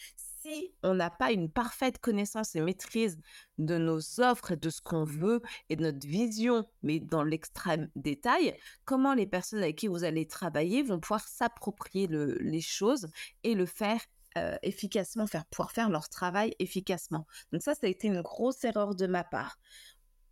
si 0.43 0.73
on 0.83 0.95
n'a 0.95 1.11
pas 1.11 1.33
une 1.33 1.51
parfaite 1.51 1.99
connaissance 1.99 2.57
et 2.57 2.61
maîtrise 2.61 3.21
de 3.59 3.77
nos 3.77 4.21
offres 4.21 4.55
de 4.55 4.71
ce 4.71 4.81
qu'on 4.81 5.05
veut 5.05 5.43
et 5.69 5.77
de 5.77 5.83
notre 5.83 6.07
vision, 6.07 6.67
mais 6.83 6.99
dans 6.99 7.23
l'extrême 7.23 7.91
détail, 7.95 8.57
comment 8.85 9.15
les 9.15 9.27
personnes 9.27 9.61
avec 9.61 9.77
qui 9.77 9.89
vous 9.89 10.05
allez 10.05 10.27
travailler 10.27 10.83
vont 10.83 11.01
pouvoir 11.01 11.27
s'approprier 11.27 12.09
les 12.09 12.61
choses 12.61 13.09
et 13.43 13.55
le 13.55 13.67
faire 13.67 14.01
euh, 14.39 14.57
efficacement, 14.63 15.27
faire, 15.27 15.45
pouvoir 15.47 15.73
faire 15.73 15.91
leur 15.91 16.09
travail 16.09 16.55
efficacement. 16.59 17.27
Donc 17.53 17.63
ça, 17.63 17.75
ça 17.75 17.87
a 17.87 17.91
été 17.91 18.07
une 18.07 18.23
grosse 18.23 18.63
erreur 18.65 18.95
de 18.95 19.07
ma 19.07 19.25
part. 19.25 19.59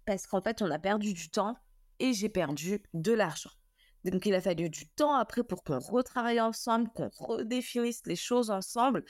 Parce 0.08 0.26
qu'en 0.26 0.40
fait, 0.40 0.62
on 0.62 0.70
a 0.70 0.78
perdu 0.78 1.12
du 1.12 1.28
temps 1.28 1.54
et 1.98 2.14
j'ai 2.14 2.30
perdu 2.30 2.82
de 2.94 3.12
l'argent. 3.12 3.50
Donc, 4.04 4.24
il 4.24 4.34
a 4.34 4.40
fallu 4.40 4.70
du 4.70 4.88
temps 4.88 5.12
après 5.12 5.44
pour 5.44 5.62
qu'on 5.62 5.80
retravaille 5.80 6.40
ensemble, 6.40 6.88
qu'on 6.94 7.10
redéfinisse 7.10 8.00
les 8.06 8.16
choses 8.16 8.48
ensemble. 8.48 9.04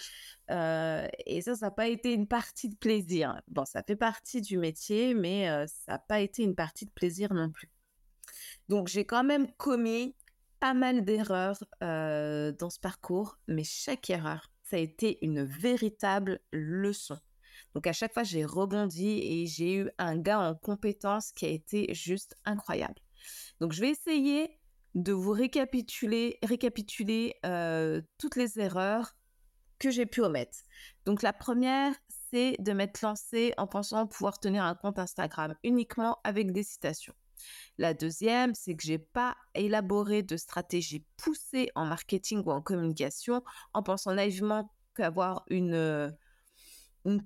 Euh, 0.50 1.06
et 1.24 1.40
ça, 1.40 1.54
ça 1.54 1.66
n'a 1.66 1.70
pas 1.70 1.86
été 1.86 2.12
une 2.12 2.26
partie 2.26 2.68
de 2.68 2.74
plaisir. 2.74 3.40
Bon, 3.46 3.64
ça 3.64 3.84
fait 3.84 3.94
partie 3.94 4.40
du 4.40 4.58
métier, 4.58 5.14
mais 5.14 5.48
euh, 5.48 5.68
ça 5.68 5.92
n'a 5.92 5.98
pas 6.00 6.18
été 6.18 6.42
une 6.42 6.56
partie 6.56 6.86
de 6.86 6.90
plaisir 6.90 7.32
non 7.32 7.48
plus. 7.48 7.70
Donc, 8.68 8.88
j'ai 8.88 9.04
quand 9.04 9.22
même 9.22 9.52
commis 9.52 10.16
pas 10.58 10.74
mal 10.74 11.04
d'erreurs 11.04 11.62
euh, 11.84 12.50
dans 12.50 12.70
ce 12.70 12.80
parcours, 12.80 13.38
mais 13.46 13.62
chaque 13.62 14.10
erreur, 14.10 14.50
ça 14.64 14.74
a 14.74 14.80
été 14.80 15.24
une 15.24 15.44
véritable 15.44 16.40
leçon. 16.50 17.20
Donc 17.74 17.86
à 17.86 17.92
chaque 17.92 18.12
fois, 18.12 18.22
j'ai 18.22 18.44
rebondi 18.44 19.20
et 19.22 19.46
j'ai 19.46 19.74
eu 19.74 19.90
un 19.98 20.16
gars 20.16 20.40
en 20.40 20.54
compétence 20.54 21.32
qui 21.32 21.46
a 21.46 21.48
été 21.48 21.92
juste 21.94 22.36
incroyable. 22.44 23.00
Donc 23.60 23.72
je 23.72 23.80
vais 23.80 23.90
essayer 23.90 24.58
de 24.94 25.12
vous 25.12 25.32
récapituler, 25.32 26.38
récapituler 26.42 27.34
euh, 27.44 28.00
toutes 28.18 28.36
les 28.36 28.58
erreurs 28.58 29.14
que 29.78 29.90
j'ai 29.90 30.06
pu 30.06 30.22
omettre. 30.22 30.58
Donc 31.04 31.22
la 31.22 31.32
première, 31.32 31.94
c'est 32.30 32.56
de 32.58 32.72
m'être 32.72 33.00
lancée 33.02 33.54
en 33.58 33.66
pensant 33.66 34.06
pouvoir 34.06 34.40
tenir 34.40 34.64
un 34.64 34.74
compte 34.74 34.98
Instagram 34.98 35.54
uniquement 35.62 36.18
avec 36.24 36.52
des 36.52 36.62
citations. 36.62 37.14
La 37.78 37.94
deuxième, 37.94 38.54
c'est 38.54 38.74
que 38.74 38.82
j'ai 38.82 38.98
pas 38.98 39.36
élaboré 39.54 40.22
de 40.22 40.36
stratégie 40.36 41.04
poussée 41.16 41.70
en 41.76 41.86
marketing 41.86 42.42
ou 42.44 42.50
en 42.50 42.60
communication 42.60 43.44
en 43.72 43.82
pensant 43.84 44.14
naïvement 44.14 44.72
qu'avoir 44.96 45.44
une, 45.48 46.12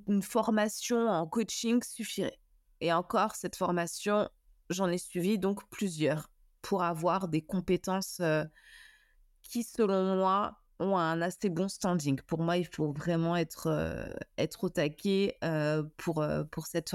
une 0.09 0.23
formation 0.23 1.09
en 1.09 1.27
coaching 1.27 1.83
suffirait. 1.83 2.39
Et 2.81 2.93
encore, 2.93 3.37
cette 3.37 3.57
formation, 3.57 4.29
j'en 4.69 4.89
ai 4.89 4.99
suivi 4.99 5.39
donc 5.39 5.69
plusieurs 5.71 6.29
pour 6.63 6.83
avoir 6.83 7.29
des 7.29 7.43
compétences 7.43 8.19
euh, 8.21 8.45
qui, 9.43 9.63
selon 9.63 10.17
moi, 10.17 10.59
ont 10.79 10.97
un 10.97 11.21
assez 11.23 11.49
bon 11.49 11.69
standing. 11.69 12.21
Pour 12.23 12.41
moi, 12.41 12.57
il 12.57 12.67
faut 12.67 12.93
vraiment 12.93 13.37
être, 13.37 13.69
euh, 13.69 14.07
être 14.37 14.65
au 14.65 14.69
taquet 14.69 15.37
euh, 15.45 15.85
pour, 15.97 16.25
pour, 16.51 16.67
cette 16.67 16.91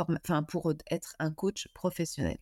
pour 0.50 0.74
être 0.92 1.16
un 1.20 1.32
coach 1.32 1.70
professionnel. 1.74 2.38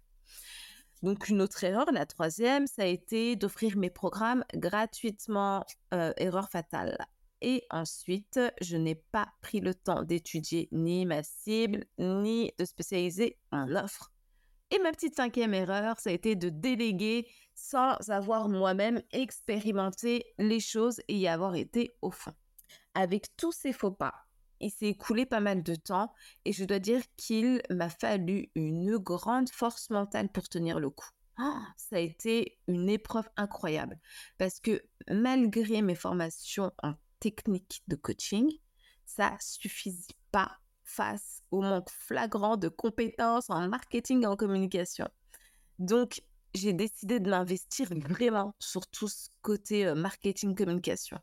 Donc, 1.03 1.27
une 1.27 1.41
autre 1.41 1.63
erreur, 1.63 1.85
la 1.91 2.05
troisième, 2.07 2.65
ça 2.65 2.83
a 2.83 2.85
été 2.85 3.35
d'offrir 3.35 3.77
mes 3.77 3.91
programmes 3.91 4.43
gratuitement, 4.55 5.63
erreur 5.91 6.49
fatale. 6.49 6.97
Et 7.47 7.63
ensuite, 7.69 8.39
je 8.59 8.75
n'ai 8.75 8.95
pas 8.95 9.31
pris 9.43 9.59
le 9.59 9.75
temps 9.75 10.01
d'étudier 10.01 10.67
ni 10.71 11.05
ma 11.05 11.21
cible, 11.21 11.85
ni 11.99 12.51
de 12.57 12.65
spécialiser 12.65 13.37
en 13.51 13.75
offre. 13.75 14.11
Et 14.71 14.79
ma 14.79 14.91
petite 14.91 15.13
cinquième 15.13 15.53
erreur, 15.53 15.99
ça 15.99 16.09
a 16.09 16.13
été 16.13 16.35
de 16.35 16.49
déléguer 16.49 17.27
sans 17.53 17.97
avoir 18.09 18.49
moi-même 18.49 18.99
expérimenté 19.11 20.25
les 20.39 20.59
choses 20.59 20.99
et 21.07 21.17
y 21.17 21.27
avoir 21.27 21.53
été 21.53 21.95
au 22.01 22.09
fond. 22.09 22.33
Avec 22.95 23.27
tous 23.37 23.51
ces 23.51 23.73
faux 23.73 23.91
pas, 23.91 24.15
il 24.59 24.71
s'est 24.71 24.87
écoulé 24.87 25.27
pas 25.27 25.39
mal 25.39 25.61
de 25.61 25.75
temps 25.75 26.11
et 26.45 26.51
je 26.51 26.65
dois 26.65 26.79
dire 26.79 27.03
qu'il 27.15 27.61
m'a 27.69 27.89
fallu 27.89 28.49
une 28.55 28.97
grande 28.97 29.49
force 29.49 29.91
mentale 29.91 30.29
pour 30.29 30.49
tenir 30.49 30.79
le 30.79 30.89
coup. 30.89 31.09
Ah, 31.37 31.61
ça 31.77 31.97
a 31.97 31.99
été 31.99 32.57
une 32.67 32.89
épreuve 32.89 33.29
incroyable 33.37 33.99
parce 34.39 34.59
que 34.59 34.81
malgré 35.11 35.83
mes 35.83 35.93
formations 35.93 36.71
en 36.81 36.95
technique 37.19 37.83
de 37.87 37.95
coaching, 37.95 38.51
ça 39.05 39.35
suffisait 39.39 40.13
pas 40.31 40.57
face 40.83 41.41
au 41.51 41.61
manque 41.61 41.89
flagrant 41.89 42.57
de 42.57 42.69
compétences 42.69 43.49
en 43.49 43.67
marketing 43.67 44.23
et 44.23 44.27
en 44.27 44.35
communication. 44.35 45.07
Donc, 45.79 46.21
j'ai 46.53 46.73
décidé 46.73 47.19
de 47.19 47.29
m'investir 47.29 47.89
vraiment 47.95 48.55
sur 48.59 48.87
tout 48.87 49.07
ce 49.07 49.29
côté 49.41 49.85
euh, 49.85 49.95
marketing 49.95 50.55
communication. 50.55 51.19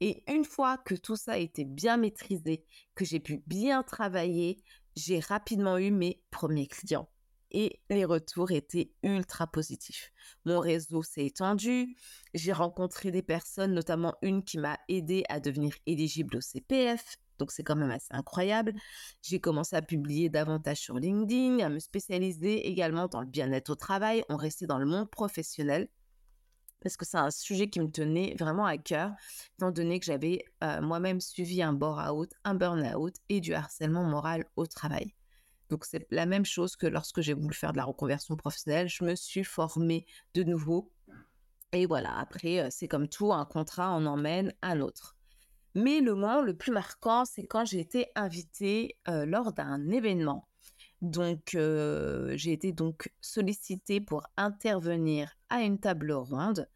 Et 0.00 0.24
une 0.28 0.44
fois 0.44 0.78
que 0.78 0.94
tout 0.94 1.16
ça 1.16 1.32
a 1.32 1.38
été 1.38 1.64
bien 1.64 1.96
maîtrisé, 1.96 2.64
que 2.94 3.04
j'ai 3.04 3.20
pu 3.20 3.42
bien 3.46 3.82
travailler, 3.82 4.62
j'ai 4.96 5.20
rapidement 5.20 5.78
eu 5.78 5.90
mes 5.90 6.22
premiers 6.30 6.66
clients. 6.66 7.08
Et 7.56 7.80
les 7.88 8.04
retours 8.04 8.50
étaient 8.50 8.90
ultra 9.04 9.46
positifs. 9.46 10.12
Mon 10.44 10.58
réseau 10.58 11.04
s'est 11.04 11.24
étendu. 11.24 11.96
J'ai 12.34 12.52
rencontré 12.52 13.12
des 13.12 13.22
personnes, 13.22 13.74
notamment 13.74 14.16
une 14.22 14.42
qui 14.42 14.58
m'a 14.58 14.76
aidé 14.88 15.22
à 15.28 15.38
devenir 15.38 15.72
éligible 15.86 16.36
au 16.36 16.40
CPF. 16.40 17.16
Donc 17.38 17.52
c'est 17.52 17.62
quand 17.62 17.76
même 17.76 17.92
assez 17.92 18.10
incroyable. 18.10 18.74
J'ai 19.22 19.38
commencé 19.38 19.76
à 19.76 19.82
publier 19.82 20.30
davantage 20.30 20.78
sur 20.78 20.98
LinkedIn, 20.98 21.60
à 21.64 21.68
me 21.68 21.78
spécialiser 21.78 22.66
également 22.66 23.06
dans 23.06 23.20
le 23.20 23.28
bien-être 23.28 23.70
au 23.70 23.76
travail, 23.76 24.24
on 24.28 24.36
restait 24.36 24.66
dans 24.66 24.78
le 24.78 24.86
monde 24.86 25.08
professionnel 25.08 25.88
parce 26.82 26.98
que 26.98 27.06
c'est 27.06 27.16
un 27.16 27.30
sujet 27.30 27.70
qui 27.70 27.80
me 27.80 27.90
tenait 27.90 28.36
vraiment 28.38 28.66
à 28.66 28.76
cœur, 28.76 29.12
étant 29.56 29.70
donné 29.70 29.98
que 30.00 30.04
j'avais 30.04 30.44
euh, 30.62 30.82
moi-même 30.82 31.18
suivi 31.20 31.62
un 31.62 31.72
bore-out, 31.72 32.30
un 32.44 32.54
burn-out 32.54 33.14
et 33.30 33.40
du 33.40 33.54
harcèlement 33.54 34.04
moral 34.04 34.44
au 34.56 34.66
travail. 34.66 35.14
Donc 35.74 35.86
c'est 35.86 36.06
la 36.12 36.24
même 36.24 36.44
chose 36.44 36.76
que 36.76 36.86
lorsque 36.86 37.20
j'ai 37.20 37.34
voulu 37.34 37.52
faire 37.52 37.72
de 37.72 37.78
la 37.78 37.84
reconversion 37.84 38.36
professionnelle, 38.36 38.88
je 38.88 39.02
me 39.02 39.16
suis 39.16 39.42
formée 39.42 40.06
de 40.32 40.44
nouveau. 40.44 40.92
Et 41.72 41.84
voilà, 41.86 42.16
après, 42.16 42.70
c'est 42.70 42.86
comme 42.86 43.08
tout, 43.08 43.32
un 43.32 43.44
contrat 43.44 43.90
en 43.90 44.06
emmène 44.06 44.54
un 44.62 44.80
autre. 44.80 45.16
Mais 45.74 46.00
le 46.00 46.14
moment 46.14 46.42
le 46.42 46.56
plus 46.56 46.70
marquant, 46.70 47.24
c'est 47.24 47.44
quand 47.44 47.64
j'ai 47.64 47.80
été 47.80 48.06
invitée 48.14 48.96
lors 49.08 49.52
d'un 49.52 49.90
événement. 49.90 50.46
Donc, 51.02 51.56
j'ai 51.56 52.52
été 52.52 52.70
donc 52.70 53.12
sollicitée 53.20 54.00
pour 54.00 54.28
intervenir 54.36 55.32
à 55.50 55.62
une 55.62 55.80
table 55.80 56.12
ronde. 56.12 56.68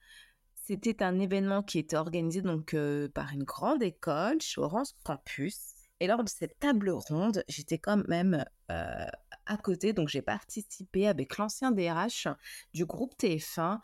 C'était 0.57 1.05
un 1.05 1.21
événement 1.21 1.62
qui 1.62 1.78
était 1.78 1.97
organisé 1.97 2.43
donc 2.43 2.75
par 3.14 3.33
une 3.33 3.45
grande 3.45 3.85
école 3.85 4.38
Orange 4.57 4.88
Campus. 5.05 5.77
Et 6.00 6.07
lors 6.07 6.23
de 6.23 6.28
cette 6.28 6.59
table 6.59 6.90
ronde, 6.90 7.43
j'étais 7.49 7.78
quand 7.78 8.07
même 8.09 8.45
à 8.69 9.57
côté, 9.57 9.93
donc 9.93 10.09
j'ai 10.09 10.23
participé 10.23 11.09
avec 11.09 11.38
l'ancien 11.38 11.73
DRH 11.73 12.28
du 12.75 12.85
groupe 12.85 13.14
TF1 13.19 13.81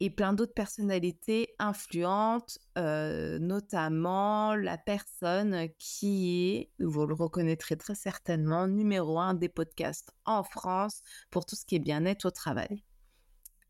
et 0.00 0.10
plein 0.10 0.32
d'autres 0.32 0.54
personnalités 0.54 1.54
influentes, 1.60 2.58
euh, 2.76 3.38
notamment 3.38 4.56
la 4.56 4.76
personne 4.76 5.68
qui 5.78 6.50
est, 6.50 6.84
vous 6.84 7.06
le 7.06 7.14
reconnaîtrez 7.14 7.76
très 7.76 7.94
certainement, 7.94 8.66
numéro 8.66 9.20
un 9.20 9.34
des 9.34 9.48
podcasts 9.48 10.12
en 10.24 10.42
France 10.42 11.02
pour 11.30 11.46
tout 11.46 11.54
ce 11.54 11.64
qui 11.64 11.76
est 11.76 11.80
bien-être 11.80 12.24
au 12.24 12.32
travail. 12.32 12.82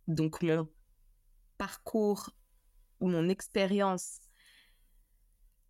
Donc 0.08 0.42
mon 0.42 0.68
parcours 1.58 2.30
ou 3.00 3.08
mon 3.08 3.28
expérience 3.28 4.20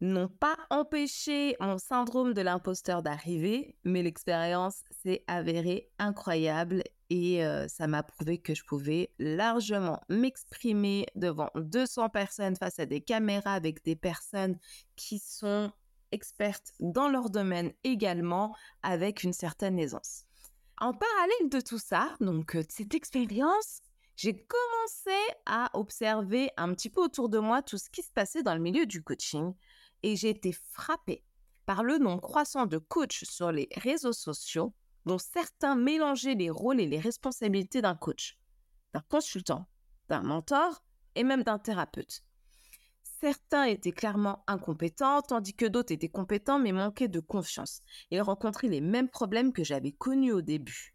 n'ont 0.03 0.29
pas 0.29 0.57
empêché 0.69 1.57
mon 1.61 1.79
syndrome 1.79 2.35
de 2.35 2.41
l'imposteur 2.41 3.03
d'arriver, 3.03 3.77
mais 3.85 4.03
l'expérience 4.03 4.83
s'est 5.03 5.23
avérée 5.29 5.91
incroyable 6.01 6.83
et 7.09 7.45
euh, 7.45 7.69
ça 7.69 7.87
m'a 7.87 8.03
prouvé 8.03 8.39
que 8.39 8.53
je 8.53 8.65
pouvais 8.65 9.13
largement 9.21 10.01
m'exprimer 10.09 11.07
devant 11.15 11.51
200 11.55 12.09
personnes 12.09 12.57
face 12.57 12.81
à 12.81 12.87
des 12.87 13.01
caméras 13.01 13.55
avec 13.55 13.85
des 13.85 13.95
personnes 13.95 14.59
qui 14.97 15.21
sont 15.21 15.71
expertes 16.11 16.73
dans 16.81 17.09
leur 17.09 17.31
domaine 17.31 17.73
également 17.85 18.57
avec 18.83 19.23
une 19.23 19.33
certaine 19.33 19.79
aisance. 19.79 20.25
En 20.79 20.93
parallèle 20.93 21.49
de 21.49 21.61
tout 21.61 21.79
ça, 21.79 22.17
donc 22.21 22.57
euh, 22.57 22.65
cette 22.69 22.95
expérience, 22.95 23.83
j'ai 24.17 24.35
commencé 24.35 25.21
à 25.47 25.71
observer 25.75 26.51
un 26.57 26.75
petit 26.75 26.91
peu 26.91 27.03
autour 27.03 27.29
de 27.29 27.39
moi 27.39 27.63
tout 27.63 27.79
ce 27.79 27.89
qui 27.89 28.03
se 28.03 28.11
passait 28.11 28.43
dans 28.43 28.55
le 28.55 28.61
milieu 28.61 28.85
du 28.85 29.01
coaching 29.01 29.55
et 30.03 30.17
j'ai 30.17 30.31
été 30.31 30.53
frappée 30.53 31.25
par 31.67 31.85
le 31.85 31.99
nombre 31.99 32.21
croissant 32.21 32.67
de 32.67 32.79
coachs 32.79 33.25
sur 33.25 33.53
les 33.53 33.69
réseaux 33.77 34.13
sociaux 34.13 34.75
dont 35.07 35.19
certains 35.19 35.75
mélangeaient 35.75 36.35
les 36.35 36.51
rôles 36.51 36.81
et 36.81 36.87
les 36.87 37.01
responsabilités 37.01 37.83
d'un 37.83 37.95
coach, 37.95 38.39
d'un 38.95 39.03
consultant, 39.09 39.67
d'un 40.09 40.23
mentor 40.23 40.83
et 41.15 41.25
même 41.25 41.43
d'un 41.43 41.59
thérapeute. 41.59 42.25
Certains 43.21 43.65
étaient 43.65 43.93
clairement 43.93 44.43
incompétents, 44.49 45.23
tandis 45.23 45.55
que 45.55 45.67
d'autres 45.67 45.93
étaient 45.93 46.09
compétents 46.09 46.59
mais 46.59 46.73
manquaient 46.73 47.09
de 47.09 47.21
confiance. 47.21 47.81
Ils 48.11 48.21
rencontraient 48.21 48.69
les 48.69 48.81
mêmes 48.81 49.09
problèmes 49.09 49.53
que 49.53 49.63
j'avais 49.63 49.93
connus 49.93 50.33
au 50.33 50.41
début. 50.41 50.95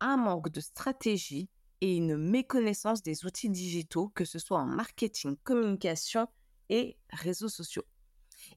Un 0.00 0.16
manque 0.16 0.50
de 0.50 0.60
stratégie 0.60 1.48
et 1.80 1.96
une 1.96 2.16
méconnaissance 2.16 3.02
des 3.02 3.24
outils 3.24 3.50
digitaux, 3.50 4.08
que 4.08 4.24
ce 4.24 4.40
soit 4.40 4.58
en 4.58 4.66
marketing, 4.66 5.36
communication 5.44 6.26
et 6.68 6.98
réseaux 7.10 7.48
sociaux 7.48 7.84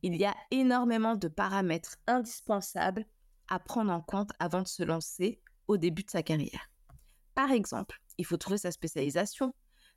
il 0.01 0.15
y 0.15 0.25
a 0.25 0.35
énormément 0.51 1.15
de 1.15 1.27
paramètres 1.27 1.97
indispensables 2.07 3.05
à 3.47 3.59
prendre 3.59 3.91
en 3.91 4.01
compte 4.01 4.31
avant 4.39 4.61
de 4.61 4.67
se 4.67 4.83
lancer 4.83 5.41
au 5.67 5.77
début 5.77 6.03
de 6.03 6.09
sa 6.09 6.23
carrière. 6.23 6.69
Par 7.35 7.51
exemple, 7.51 8.01
il 8.17 8.25
faut 8.25 8.37
trouver 8.37 8.57
sa 8.57 8.71
spécialisation. 8.71 9.53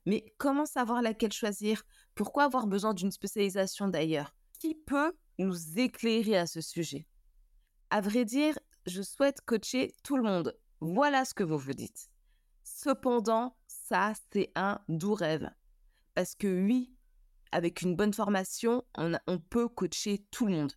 Mais 0.06 0.34
comment 0.38 0.66
savoir 0.66 1.02
laquelle 1.02 1.32
choisir? 1.32 1.82
Pourquoi 2.14 2.44
avoir 2.44 2.66
besoin 2.66 2.94
d'une 2.94 3.10
spécialisation 3.10 3.88
d'ailleurs? 3.88 4.34
Qui 4.58 4.74
peut 4.74 5.14
nous 5.38 5.78
éclairer 5.78 6.36
à 6.36 6.46
ce 6.46 6.60
sujet? 6.60 7.06
À 7.90 8.00
vrai 8.00 8.24
dire, 8.24 8.58
je 8.86 9.02
souhaite 9.02 9.40
coacher 9.40 9.94
tout 10.02 10.16
le 10.16 10.22
monde. 10.22 10.58
Voilà 10.80 11.24
ce 11.24 11.34
que 11.34 11.44
vous 11.44 11.58
vous 11.58 11.72
dites. 11.72 12.10
Cependant, 12.62 13.56
ça, 13.66 14.12
c'est 14.32 14.52
un 14.54 14.80
doux 14.88 15.14
rêve. 15.14 15.50
Parce 16.14 16.34
que 16.34 16.64
oui, 16.64 16.93
avec 17.54 17.82
une 17.82 17.94
bonne 17.94 18.12
formation, 18.12 18.84
on, 18.96 19.38
peut 19.38 19.68
coacher 19.68 20.26
tout 20.32 20.46
le 20.46 20.52
monde. 20.52 20.72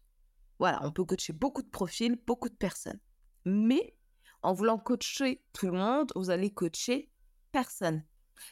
Voilà, 0.59 0.79
on 0.83 0.91
peut 0.91 1.03
coacher 1.03 1.33
beaucoup 1.33 1.63
de 1.63 1.69
profils, 1.69 2.15
beaucoup 2.27 2.49
de 2.49 2.55
personnes. 2.55 2.99
Mais 3.45 3.95
en 4.43 4.53
voulant 4.53 4.77
coacher 4.77 5.43
tout 5.53 5.65
le 5.65 5.71
monde, 5.71 6.11
vous 6.15 6.29
allez 6.29 6.51
coacher 6.51 7.11
personne. 7.51 8.03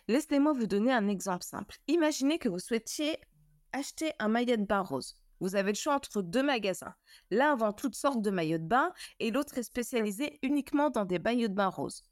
Laissez-moi 0.08 0.54
vous 0.54 0.66
donner 0.66 0.92
un 0.92 1.08
exemple 1.08 1.44
simple. 1.44 1.78
Imaginez 1.88 2.40
que 2.40 2.50
vous 2.50 2.58
souhaitiez 2.58 3.20
acheter 3.74 4.12
un 4.18 4.28
maillot 4.28 4.58
de 4.58 4.66
bain 4.66 4.82
rose. 4.82 5.16
Vous 5.40 5.56
avez 5.56 5.74
le 5.74 5.78
choix 5.78 5.94
entre 5.94 6.24
deux 6.24 6.42
magasins. 6.42 6.96
L'un 7.30 7.56
vend 7.56 7.74
toutes 7.74 7.96
sortes 7.96 8.24
de 8.24 8.32
maillots 8.32 8.58
de 8.58 8.68
bain 8.68 8.92
et 9.20 9.30
l'autre 9.30 9.60
est 9.60 9.64
spécialisé 9.64 10.40
uniquement 10.42 10.90
dans 10.90 11.06
des 11.06 11.20
maillots 11.20 11.50
de 11.50 11.54
bain 11.54 11.70
roses. 11.70 12.04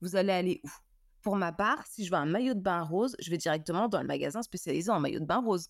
Vous 0.00 0.16
allez 0.16 0.32
aller 0.32 0.60
où? 0.64 0.70
Pour 1.22 1.36
ma 1.36 1.52
part, 1.52 1.86
si 1.86 2.04
je 2.04 2.10
veux 2.10 2.16
un 2.16 2.26
maillot 2.26 2.54
de 2.54 2.60
bain 2.60 2.82
rose, 2.82 3.16
je 3.18 3.30
vais 3.30 3.38
directement 3.38 3.88
dans 3.88 4.00
le 4.00 4.06
magasin 4.06 4.42
spécialisé 4.42 4.90
en 4.90 5.00
maillot 5.00 5.20
de 5.20 5.26
bain 5.26 5.40
rose, 5.40 5.68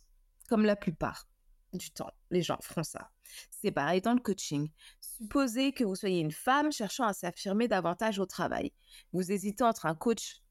comme 0.48 0.64
la 0.64 0.76
plupart 0.76 1.26
du 1.72 1.90
temps, 1.90 2.10
les 2.30 2.42
gens 2.42 2.58
font 2.62 2.82
ça. 2.82 3.10
C'est 3.50 3.70
pareil 3.70 4.00
dans 4.00 4.14
le 4.14 4.20
coaching. 4.20 4.70
Supposez 5.00 5.72
que 5.72 5.84
vous 5.84 5.94
soyez 5.94 6.20
une 6.20 6.32
femme 6.32 6.72
cherchant 6.72 7.04
à 7.04 7.12
s'affirmer 7.12 7.68
davantage 7.68 8.18
au 8.18 8.26
travail. 8.26 8.72
Vous 9.12 9.30
hésitez 9.30 9.62
entre 9.62 9.86
un 9.86 9.94
coach 9.94 10.42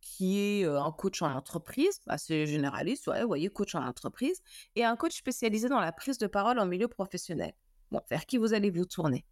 qui 0.00 0.38
est 0.38 0.64
euh, 0.64 0.80
un 0.80 0.92
coach 0.92 1.22
en 1.22 1.32
entreprise, 1.32 2.00
assez 2.06 2.46
généraliste, 2.46 3.08
ouais, 3.08 3.22
vous 3.22 3.26
voyez, 3.26 3.48
coach 3.48 3.74
en 3.74 3.84
entreprise, 3.84 4.40
et 4.76 4.84
un 4.84 4.96
coach 4.96 5.16
spécialisé 5.16 5.68
dans 5.68 5.80
la 5.80 5.92
prise 5.92 6.18
de 6.18 6.26
parole 6.26 6.58
en 6.58 6.66
milieu 6.66 6.86
professionnel. 6.86 7.52
Bon, 7.90 8.00
vers 8.08 8.26
qui 8.26 8.36
vous 8.36 8.54
allez 8.54 8.70
vous 8.70 8.84
tourner? 8.84 9.26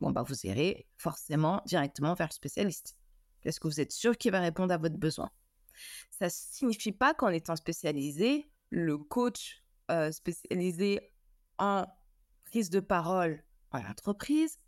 Bon, 0.00 0.10
bah, 0.10 0.22
vous 0.22 0.46
irez 0.46 0.86
forcément 0.96 1.62
directement 1.66 2.14
vers 2.14 2.28
le 2.28 2.34
spécialiste. 2.34 2.97
Est-ce 3.48 3.60
que 3.60 3.68
vous 3.68 3.80
êtes 3.80 3.92
sûr 3.92 4.16
qu'il 4.16 4.32
va 4.32 4.40
répondre 4.40 4.72
à 4.72 4.76
votre 4.76 4.96
besoin 4.98 5.30
Ça 6.10 6.26
ne 6.26 6.30
signifie 6.30 6.92
pas 6.92 7.14
qu'en 7.14 7.28
étant 7.28 7.56
spécialisé, 7.56 8.50
le 8.70 8.98
coach 8.98 9.62
euh, 9.90 10.12
spécialisé 10.12 11.12
en 11.58 11.86
prise 12.44 12.70
de 12.70 12.80
parole 12.80 13.42
en 13.70 13.80
entreprise 13.80 14.58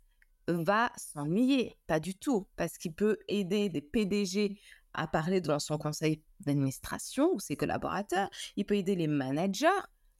va 0.47 0.91
s'ennuyer. 0.97 1.77
Pas 1.87 1.99
du 1.99 2.15
tout, 2.15 2.47
parce 2.55 2.77
qu'il 2.77 2.93
peut 2.93 3.17
aider 3.27 3.69
des 3.69 3.81
PDG 3.81 4.59
à 4.93 5.07
parler 5.07 5.41
dans 5.41 5.59
son 5.59 5.77
conseil 5.77 6.23
d'administration 6.39 7.31
ou 7.33 7.39
ses 7.39 7.55
collaborateurs. 7.55 8.29
Il 8.55 8.65
peut 8.65 8.75
aider 8.75 8.95
les 8.95 9.07
managers 9.07 9.67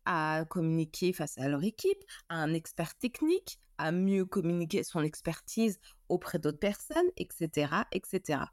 à 0.06 0.46
communiquer 0.50 1.14
face 1.14 1.38
à 1.38 1.48
leur 1.48 1.64
équipe, 1.64 2.04
à 2.30 2.36
un 2.36 2.54
expert 2.54 2.96
technique, 2.96 3.60
à 3.82 3.92
mieux 3.92 4.26
communiquer 4.26 4.84
son 4.84 5.02
expertise 5.02 5.80
auprès 6.08 6.38
d'autres 6.38 6.60
personnes, 6.60 7.10
etc., 7.18 7.74
etc. 7.92 8.44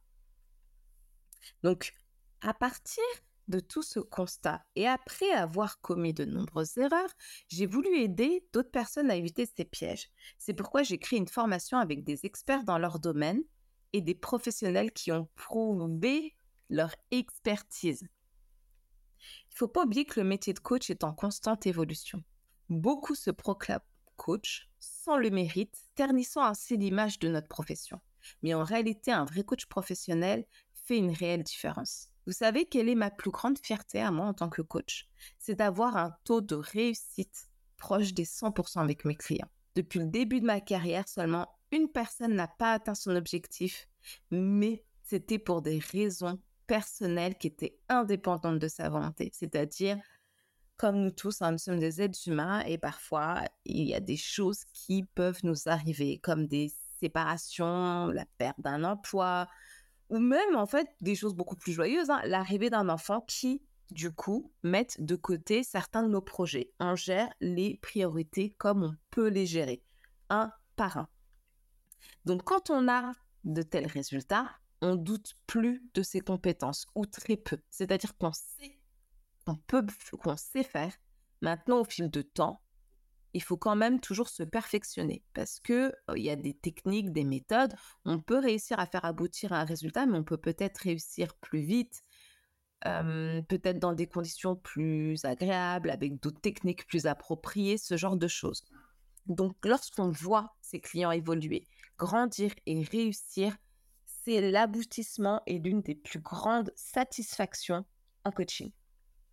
Donc, 1.63 1.93
à 2.41 2.55
partir 2.55 3.05
de 3.49 3.61
tout 3.61 3.83
ce 3.83 4.01
constat 4.01 4.65
et 4.75 4.87
après 4.87 5.31
avoir 5.31 5.81
commis 5.81 6.15
de 6.15 6.25
nombreuses 6.25 6.79
erreurs, 6.79 7.11
j'ai 7.49 7.67
voulu 7.67 7.95
aider 7.99 8.47
d'autres 8.53 8.71
personnes 8.71 9.11
à 9.11 9.17
éviter 9.17 9.47
ces 9.47 9.67
pièges. 9.67 10.09
C'est 10.39 10.55
pourquoi 10.55 10.83
j'ai 10.83 10.99
créé 10.99 11.19
une 11.19 11.29
formation 11.29 11.77
avec 11.77 12.05
des 12.05 12.25
experts 12.25 12.65
dans 12.65 12.79
leur 12.79 12.99
domaine 12.99 13.43
et 13.93 14.01
des 14.01 14.15
professionnels 14.15 14.93
qui 14.93 15.13
ont 15.13 15.29
prouvé 15.35 16.35
leur 16.71 16.95
expertise. 17.11 18.03
Il 19.21 19.53
ne 19.53 19.57
faut 19.57 19.69
pas 19.69 19.85
oublier 19.85 20.07
que 20.07 20.21
le 20.21 20.27
métier 20.27 20.55
de 20.55 20.59
coach 20.59 20.89
est 20.89 21.05
en 21.05 21.13
constante 21.13 21.67
évolution. 21.67 22.23
Beaucoup 22.71 23.15
se 23.15 23.31
proclament 23.31 23.83
coach 24.17 24.68
le 25.17 25.31
mérite, 25.31 25.77
ternissant 25.95 26.43
ainsi 26.43 26.77
l'image 26.77 27.19
de 27.19 27.29
notre 27.29 27.49
profession. 27.49 28.01
Mais 28.43 28.55
en 28.55 28.65
réalité, 28.65 29.13
un 29.13 29.25
vrai 29.25 29.43
coach 29.43 29.67
professionnel 29.67 30.45
fait 30.75 30.99
une 30.99 31.13
réelle 31.13 31.43
différence. 31.43 32.09
Vous 32.27 32.33
savez 32.33 32.67
quelle 32.67 32.89
est 32.89 32.95
ma 32.95 33.11
plus 33.11 33.31
grande 33.31 33.59
fierté 33.59 34.01
à 34.01 34.11
moi 34.11 34.27
en 34.27 34.35
tant 34.35 34.51
que 34.51 34.63
coach? 34.63 35.09
C'est 35.39 35.55
d'avoir 35.55 35.97
un 35.97 36.15
taux 36.25 36.41
de 36.41 36.55
réussite 36.55 37.49
proche 37.79 38.13
des 38.13 38.27
100% 38.27 38.81
avec 38.81 39.05
mes 39.05 39.15
clients. 39.15 39.49
Depuis 39.75 40.01
le 40.01 40.07
début 40.07 40.41
de 40.41 40.47
ma 40.47 40.61
carrière, 40.61 41.09
seulement 41.09 41.49
une 41.73 41.89
personne 41.89 42.35
n'a 42.35 42.49
pas 42.49 42.73
atteint 42.73 42.95
son 42.95 43.17
objectif, 43.17 43.89
mais 44.31 44.85
c'était 45.05 45.39
pour 45.39 45.63
des 45.63 45.79
raisons 45.79 46.39
personnelle 46.67 47.37
qui 47.37 47.47
était 47.47 47.79
indépendante 47.89 48.59
de 48.59 48.69
sa 48.69 48.89
volonté. 48.89 49.31
C'est-à-dire, 49.33 49.99
comme 50.79 51.03
nous 51.03 51.11
tous, 51.11 51.43
hein, 51.43 51.53
nous 51.53 51.59
sommes 51.59 51.81
des 51.81 52.01
êtres 52.01 52.19
humains 52.27 52.61
et 52.61 52.79
parfois, 52.79 53.45
il 53.65 53.87
y 53.89 53.95
a 53.95 54.01
des 54.01 54.17
choses 54.17 54.65
qui 54.73 55.03
peuvent 55.15 55.41
nous 55.43 55.67
arriver, 55.67 56.19
comme 56.21 56.47
des 56.47 56.73
séparations, 57.01 58.07
la 58.07 58.25
perte 58.39 58.61
d'un 58.61 58.85
emploi, 58.85 59.49
ou 60.09 60.19
même 60.19 60.57
en 60.57 60.67
fait 60.67 60.89
des 61.01 61.17
choses 61.17 61.35
beaucoup 61.35 61.57
plus 61.57 61.73
joyeuses, 61.73 62.11
hein, 62.11 62.23
l'arrivée 62.25 62.71
d'un 62.71 62.89
enfant 62.89 63.21
qui, 63.23 63.61
du 63.91 64.13
coup, 64.13 64.53
mettent 64.63 65.05
de 65.05 65.17
côté 65.17 65.65
certains 65.65 66.05
de 66.05 66.09
nos 66.09 66.23
projets. 66.23 66.71
On 66.79 66.95
gère 66.95 67.29
les 67.41 67.77
priorités 67.83 68.55
comme 68.59 68.85
on 68.85 68.95
peut 69.11 69.29
les 69.29 69.47
gérer, 69.47 69.83
un 70.31 70.53
par 70.77 70.97
un. 70.97 71.09
Donc 72.25 72.45
quand 72.45 72.71
on 72.71 72.89
a 72.89 73.13
de 73.45 73.63
tels 73.63 73.87
résultats, 73.87 74.49
on 74.81 74.95
doute 74.95 75.35
plus 75.49 75.83
de 75.95 76.03
ses 76.03 76.21
compétences 76.21 76.87
ou 76.95 77.05
très 77.05 77.37
peu. 77.37 77.59
C'est-à-dire 77.69 78.17
qu'on 78.17 78.33
sait 78.33 78.78
qu'on 79.49 79.57
peut, 79.57 79.87
qu'on 80.23 80.37
sait 80.37 80.63
faire. 80.63 80.93
Maintenant, 81.41 81.81
au 81.81 81.85
fil 81.85 82.11
de 82.11 82.23
temps, 82.23 82.61
il 83.33 83.43
faut 83.43 83.57
quand 83.57 83.77
même 83.77 84.01
toujours 84.01 84.29
se 84.29 84.43
perfectionner 84.43 85.23
parce 85.33 85.61
que 85.61 85.95
euh, 86.11 86.17
il 86.17 86.25
y 86.25 86.31
a 86.31 86.37
des 86.37 86.55
techniques, 86.55 87.13
des 87.13 87.25
méthodes. 87.25 87.75
On 88.05 88.21
peut 88.21 88.39
réussir 88.39 88.79
à 88.79 88.87
faire 88.87 89.05
aboutir 89.05 89.53
un 89.53 89.65
résultat, 89.65 90.07
mais 90.07 90.19
on 90.19 90.25
peut 90.25 90.37
peut-être 90.37 90.79
réussir 90.79 91.35
plus 91.37 91.61
vite, 91.61 92.03
peut-être 92.83 93.79
dans 93.81 93.93
des 93.93 94.07
conditions 94.07 94.55
plus 94.55 95.25
agréables, 95.25 95.91
avec 95.91 96.21
d'autres 96.21 96.41
techniques 96.41 96.87
plus 96.87 97.07
appropriées, 97.07 97.77
ce 97.77 97.97
genre 97.97 98.17
de 98.17 98.29
choses. 98.29 98.65
Donc, 99.27 99.57
lorsqu'on 99.65 100.11
voit 100.11 100.55
ses 100.63 100.81
clients 100.81 101.11
évoluer, 101.11 101.67
grandir 101.99 102.55
et 102.67 102.83
réussir, 102.83 103.57
c'est 104.05 104.51
l'aboutissement 104.51 105.43
et 105.47 105.59
l'une 105.59 105.83
des 105.83 105.97
plus 105.97 106.21
grandes 106.21 106.73
satisfactions 106.77 107.85
en 108.25 108.31
coaching. 108.31 108.71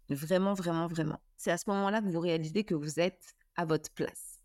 Vraiment, 0.10 0.54
vraiment, 0.54 0.88
vraiment. 0.88 1.20
C'est 1.38 1.52
à 1.52 1.58
ce 1.58 1.70
moment-là 1.70 2.02
que 2.02 2.08
vous 2.08 2.20
réalisez 2.20 2.64
que 2.64 2.76
vous 2.76 3.00
êtes 3.00 3.36
à 3.56 3.66
votre 3.66 3.92
place. 3.92 4.40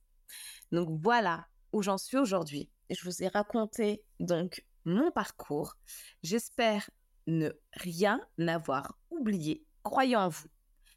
Donc 0.73 0.89
voilà 1.03 1.47
où 1.73 1.83
j'en 1.83 1.99
suis 1.99 2.17
aujourd'hui. 2.17 2.71
Je 2.89 3.05
vous 3.05 3.23
ai 3.23 3.29
raconté 3.29 4.03
donc 4.19 4.65
mon 4.85 5.11
parcours. 5.11 5.77
J'espère 6.23 6.91
ne 7.27 7.51
rien 7.75 8.21
avoir 8.39 8.99
oublié. 9.11 9.65
Croyez 9.83 10.17
en 10.17 10.29
vous. 10.29 10.49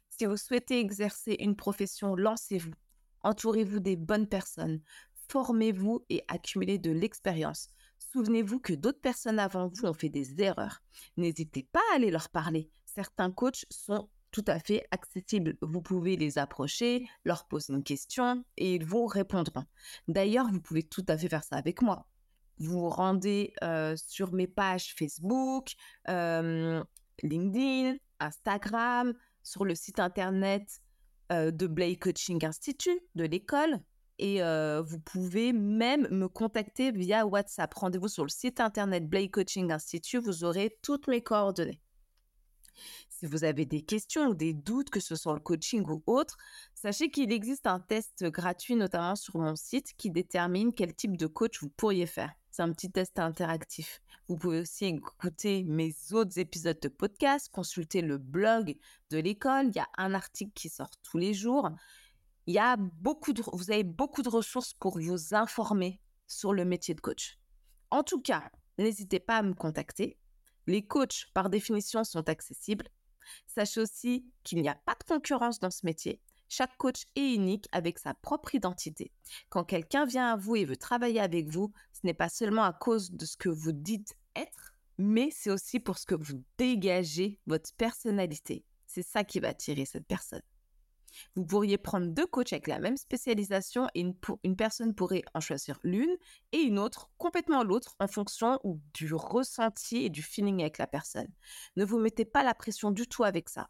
Si 0.08 0.26
vous 0.26 0.36
souhaitez 0.36 0.80
exercer 0.80 1.36
une 1.40 1.56
profession, 1.56 2.14
lancez-vous. 2.14 2.74
Entourez-vous 3.22 3.80
des 3.80 3.96
bonnes 3.96 4.28
personnes. 4.28 4.80
Formez-vous 5.28 6.04
et 6.08 6.24
accumulez 6.28 6.78
de 6.78 6.90
l'expérience. 6.90 7.68
Souvenez-vous 8.12 8.60
que 8.60 8.74
d'autres 8.74 9.00
personnes 9.00 9.38
avant 9.38 9.68
vous 9.68 9.86
ont 9.86 9.94
fait 9.94 10.08
des 10.08 10.40
erreurs. 10.40 10.82
N'hésitez 11.16 11.68
pas 11.72 11.80
à 11.92 11.96
aller 11.96 12.10
leur 12.10 12.28
parler. 12.28 12.70
Certains 12.84 13.32
coachs 13.32 13.64
sont 13.70 14.08
tout 14.34 14.44
à 14.48 14.58
fait 14.58 14.84
accessibles. 14.90 15.56
Vous 15.62 15.80
pouvez 15.80 16.16
les 16.16 16.38
approcher, 16.38 17.06
leur 17.24 17.46
poser 17.46 17.72
une 17.72 17.84
question 17.84 18.44
et 18.56 18.74
ils 18.74 18.84
vous 18.84 19.06
répondront. 19.06 19.64
D'ailleurs, 20.08 20.48
vous 20.50 20.60
pouvez 20.60 20.82
tout 20.82 21.04
à 21.06 21.16
fait 21.16 21.28
faire 21.28 21.44
ça 21.44 21.54
avec 21.54 21.82
moi. 21.82 22.08
Vous 22.58 22.80
vous 22.80 22.88
rendez 22.88 23.52
euh, 23.62 23.94
sur 23.96 24.32
mes 24.32 24.48
pages 24.48 24.92
Facebook, 24.98 25.74
euh, 26.08 26.82
LinkedIn, 27.22 27.96
Instagram, 28.18 29.14
sur 29.44 29.64
le 29.64 29.76
site 29.76 30.00
internet 30.00 30.80
euh, 31.30 31.52
de 31.52 31.68
Blake 31.68 32.00
Coaching 32.00 32.44
Institute, 32.44 33.04
de 33.14 33.24
l'école. 33.24 33.78
Et 34.18 34.40
vous 34.84 35.00
pouvez 35.00 35.52
même 35.52 36.06
me 36.10 36.28
contacter 36.28 36.92
via 36.92 37.26
WhatsApp. 37.26 37.72
Rendez-vous 37.74 38.08
sur 38.08 38.24
le 38.24 38.30
site 38.30 38.60
internet 38.60 39.08
Blake 39.08 39.32
Coaching 39.32 39.70
Institute, 39.72 40.22
vous 40.24 40.44
aurez 40.44 40.76
toutes 40.82 41.08
mes 41.08 41.20
coordonnées. 41.20 41.80
Si 43.16 43.26
vous 43.26 43.44
avez 43.44 43.64
des 43.64 43.80
questions 43.80 44.26
ou 44.26 44.34
des 44.34 44.52
doutes, 44.52 44.90
que 44.90 44.98
ce 44.98 45.14
soit 45.14 45.34
le 45.34 45.40
coaching 45.40 45.84
ou 45.88 46.02
autre, 46.06 46.36
sachez 46.74 47.10
qu'il 47.10 47.30
existe 47.30 47.68
un 47.68 47.78
test 47.78 48.24
gratuit, 48.24 48.74
notamment 48.74 49.14
sur 49.14 49.38
mon 49.38 49.54
site, 49.54 49.94
qui 49.96 50.10
détermine 50.10 50.74
quel 50.74 50.92
type 50.96 51.16
de 51.16 51.28
coach 51.28 51.62
vous 51.62 51.68
pourriez 51.68 52.06
faire. 52.06 52.32
C'est 52.50 52.62
un 52.62 52.72
petit 52.72 52.90
test 52.90 53.20
interactif. 53.20 54.02
Vous 54.26 54.36
pouvez 54.36 54.60
aussi 54.60 54.86
écouter 54.86 55.62
mes 55.62 55.94
autres 56.10 56.40
épisodes 56.40 56.80
de 56.80 56.88
podcast, 56.88 57.48
consulter 57.52 58.00
le 58.00 58.18
blog 58.18 58.76
de 59.10 59.18
l'école. 59.18 59.68
Il 59.68 59.76
y 59.76 59.80
a 59.80 59.88
un 59.96 60.12
article 60.12 60.52
qui 60.52 60.68
sort 60.68 60.90
tous 61.04 61.18
les 61.18 61.34
jours. 61.34 61.70
Il 62.46 62.54
y 62.54 62.58
a 62.58 62.76
beaucoup 62.76 63.32
de, 63.32 63.42
vous 63.52 63.70
avez 63.70 63.84
beaucoup 63.84 64.22
de 64.22 64.28
ressources 64.28 64.74
pour 64.74 64.98
vous 64.98 65.34
informer 65.34 66.00
sur 66.26 66.52
le 66.52 66.64
métier 66.64 66.94
de 66.94 67.00
coach. 67.00 67.38
En 67.92 68.02
tout 68.02 68.20
cas, 68.20 68.50
n'hésitez 68.76 69.20
pas 69.20 69.36
à 69.36 69.42
me 69.42 69.54
contacter. 69.54 70.18
Les 70.66 70.84
coachs, 70.84 71.26
par 71.32 71.48
définition, 71.48 72.02
sont 72.02 72.28
accessibles. 72.28 72.88
Sachez 73.46 73.80
aussi 73.80 74.26
qu'il 74.42 74.62
n'y 74.62 74.68
a 74.68 74.74
pas 74.74 74.94
de 74.94 75.04
concurrence 75.04 75.60
dans 75.60 75.70
ce 75.70 75.84
métier. 75.84 76.20
Chaque 76.48 76.76
coach 76.76 77.04
est 77.16 77.34
unique 77.34 77.68
avec 77.72 77.98
sa 77.98 78.14
propre 78.14 78.54
identité. 78.54 79.10
Quand 79.48 79.64
quelqu'un 79.64 80.04
vient 80.04 80.32
à 80.32 80.36
vous 80.36 80.56
et 80.56 80.64
veut 80.64 80.76
travailler 80.76 81.20
avec 81.20 81.48
vous, 81.48 81.72
ce 81.92 82.00
n'est 82.04 82.14
pas 82.14 82.28
seulement 82.28 82.64
à 82.64 82.72
cause 82.72 83.10
de 83.10 83.24
ce 83.24 83.36
que 83.36 83.48
vous 83.48 83.72
dites 83.72 84.14
être, 84.36 84.74
mais 84.98 85.30
c'est 85.32 85.50
aussi 85.50 85.80
pour 85.80 85.98
ce 85.98 86.06
que 86.06 86.14
vous 86.14 86.44
dégagez 86.58 87.40
votre 87.46 87.74
personnalité. 87.74 88.64
C'est 88.86 89.02
ça 89.02 89.24
qui 89.24 89.40
va 89.40 89.48
attirer 89.48 89.84
cette 89.84 90.06
personne. 90.06 90.42
Vous 91.34 91.44
pourriez 91.44 91.78
prendre 91.78 92.06
deux 92.06 92.26
coachs 92.26 92.52
avec 92.52 92.66
la 92.66 92.78
même 92.78 92.96
spécialisation 92.96 93.88
et 93.94 94.00
une, 94.00 94.56
personne 94.56 94.94
pourrait 94.94 95.22
en 95.34 95.40
choisir 95.40 95.78
l'une 95.82 96.16
et 96.52 96.58
une 96.58 96.78
autre 96.78 97.10
complètement 97.18 97.62
l'autre 97.62 97.94
en 97.98 98.06
fonction 98.06 98.58
du 98.94 99.14
ressenti 99.14 100.04
et 100.04 100.10
du 100.10 100.22
feeling 100.22 100.60
avec 100.60 100.78
la 100.78 100.86
personne. 100.86 101.28
Ne 101.76 101.84
vous 101.84 101.98
mettez 101.98 102.24
pas 102.24 102.42
la 102.42 102.54
pression 102.54 102.90
du 102.90 103.06
tout 103.06 103.24
avec 103.24 103.48
ça. 103.48 103.68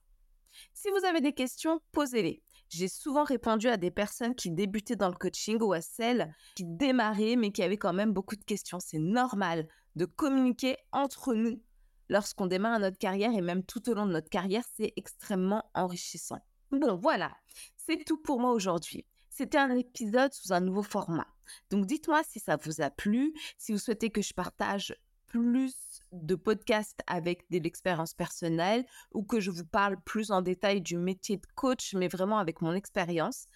Si 0.72 0.88
vous 0.90 1.04
avez 1.04 1.20
des 1.20 1.32
questions, 1.32 1.80
posez-les. 1.92 2.42
J'ai 2.68 2.88
souvent 2.88 3.24
répondu 3.24 3.68
à 3.68 3.76
des 3.76 3.90
personnes 3.90 4.34
qui 4.34 4.50
débutaient 4.50 4.96
dans 4.96 5.08
le 5.08 5.14
coaching 5.14 5.58
ou 5.60 5.72
à 5.72 5.80
celles 5.80 6.34
qui 6.54 6.64
démarraient 6.64 7.36
mais 7.36 7.52
qui 7.52 7.62
avaient 7.62 7.76
quand 7.76 7.92
même 7.92 8.12
beaucoup 8.12 8.36
de 8.36 8.44
questions. 8.44 8.80
C'est 8.80 8.98
normal 8.98 9.68
de 9.96 10.06
communiquer 10.06 10.76
entre 10.92 11.34
nous 11.34 11.60
lorsqu'on 12.08 12.46
démarre 12.46 12.78
notre 12.78 12.98
carrière 12.98 13.32
et 13.32 13.40
même 13.40 13.64
tout 13.64 13.88
au 13.88 13.94
long 13.94 14.06
de 14.06 14.12
notre 14.12 14.28
carrière, 14.28 14.64
c'est 14.76 14.92
extrêmement 14.96 15.70
enrichissant. 15.74 16.40
Bon, 16.74 16.96
voilà, 16.96 17.36
c'est 17.76 18.04
tout 18.04 18.16
pour 18.16 18.40
moi 18.40 18.50
aujourd'hui. 18.50 19.06
C'était 19.30 19.58
un 19.58 19.76
épisode 19.76 20.32
sous 20.32 20.52
un 20.52 20.58
nouveau 20.58 20.82
format. 20.82 21.28
Donc 21.70 21.86
dites-moi 21.86 22.22
si 22.24 22.40
ça 22.40 22.56
vous 22.56 22.80
a 22.80 22.90
plu, 22.90 23.32
si 23.58 23.70
vous 23.70 23.78
souhaitez 23.78 24.10
que 24.10 24.22
je 24.22 24.34
partage 24.34 24.96
plus 25.26 26.00
de 26.10 26.34
podcasts 26.34 27.00
avec 27.06 27.48
de 27.50 27.58
l'expérience 27.58 28.14
personnelle 28.14 28.84
ou 29.12 29.22
que 29.22 29.38
je 29.38 29.52
vous 29.52 29.64
parle 29.64 30.00
plus 30.02 30.32
en 30.32 30.42
détail 30.42 30.80
du 30.80 30.96
métier 30.96 31.36
de 31.36 31.46
coach, 31.54 31.94
mais 31.94 32.08
vraiment 32.08 32.38
avec 32.38 32.60
mon 32.60 32.72
expérience. 32.72 33.46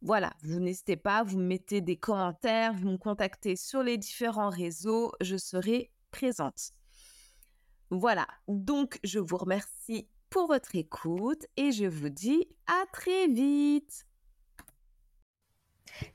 Voilà, 0.00 0.32
vous 0.42 0.60
n'hésitez 0.60 0.96
pas, 0.96 1.22
vous 1.22 1.38
mettez 1.38 1.82
des 1.82 1.96
commentaires, 1.96 2.72
vous 2.72 2.90
me 2.90 2.98
contactez 2.98 3.56
sur 3.56 3.82
les 3.82 3.98
différents 3.98 4.50
réseaux, 4.50 5.12
je 5.20 5.36
serai 5.36 5.90
présente. 6.10 6.70
Voilà, 7.90 8.26
donc 8.48 8.98
je 9.04 9.18
vous 9.18 9.36
remercie 9.36 10.08
pour 10.34 10.48
votre 10.48 10.74
écoute 10.74 11.46
et 11.56 11.70
je 11.70 11.84
vous 11.84 12.08
dis 12.08 12.48
à 12.66 12.86
très 12.92 13.28
vite. 13.28 14.04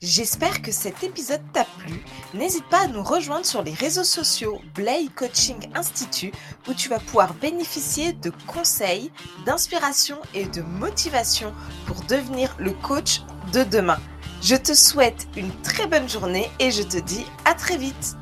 J'espère 0.01 0.61
que 0.61 0.73
cet 0.73 1.05
épisode 1.05 1.41
t'a 1.53 1.63
plu. 1.63 2.03
N'hésite 2.33 2.67
pas 2.67 2.81
à 2.81 2.87
nous 2.87 3.01
rejoindre 3.01 3.45
sur 3.45 3.63
les 3.63 3.71
réseaux 3.71 4.03
sociaux 4.03 4.59
Blay 4.75 5.07
Coaching 5.15 5.69
Institute 5.73 6.33
où 6.67 6.73
tu 6.73 6.89
vas 6.89 6.99
pouvoir 6.99 7.33
bénéficier 7.35 8.11
de 8.11 8.33
conseils, 8.45 9.09
d'inspiration 9.45 10.17
et 10.33 10.43
de 10.47 10.63
motivation 10.63 11.53
pour 11.85 12.01
devenir 12.03 12.53
le 12.59 12.73
coach 12.73 13.21
de 13.53 13.63
demain. 13.63 13.99
Je 14.41 14.57
te 14.57 14.73
souhaite 14.73 15.29
une 15.37 15.53
très 15.61 15.87
bonne 15.87 16.09
journée 16.09 16.51
et 16.59 16.71
je 16.71 16.83
te 16.83 16.97
dis 16.97 17.25
à 17.45 17.53
très 17.53 17.77
vite. 17.77 18.18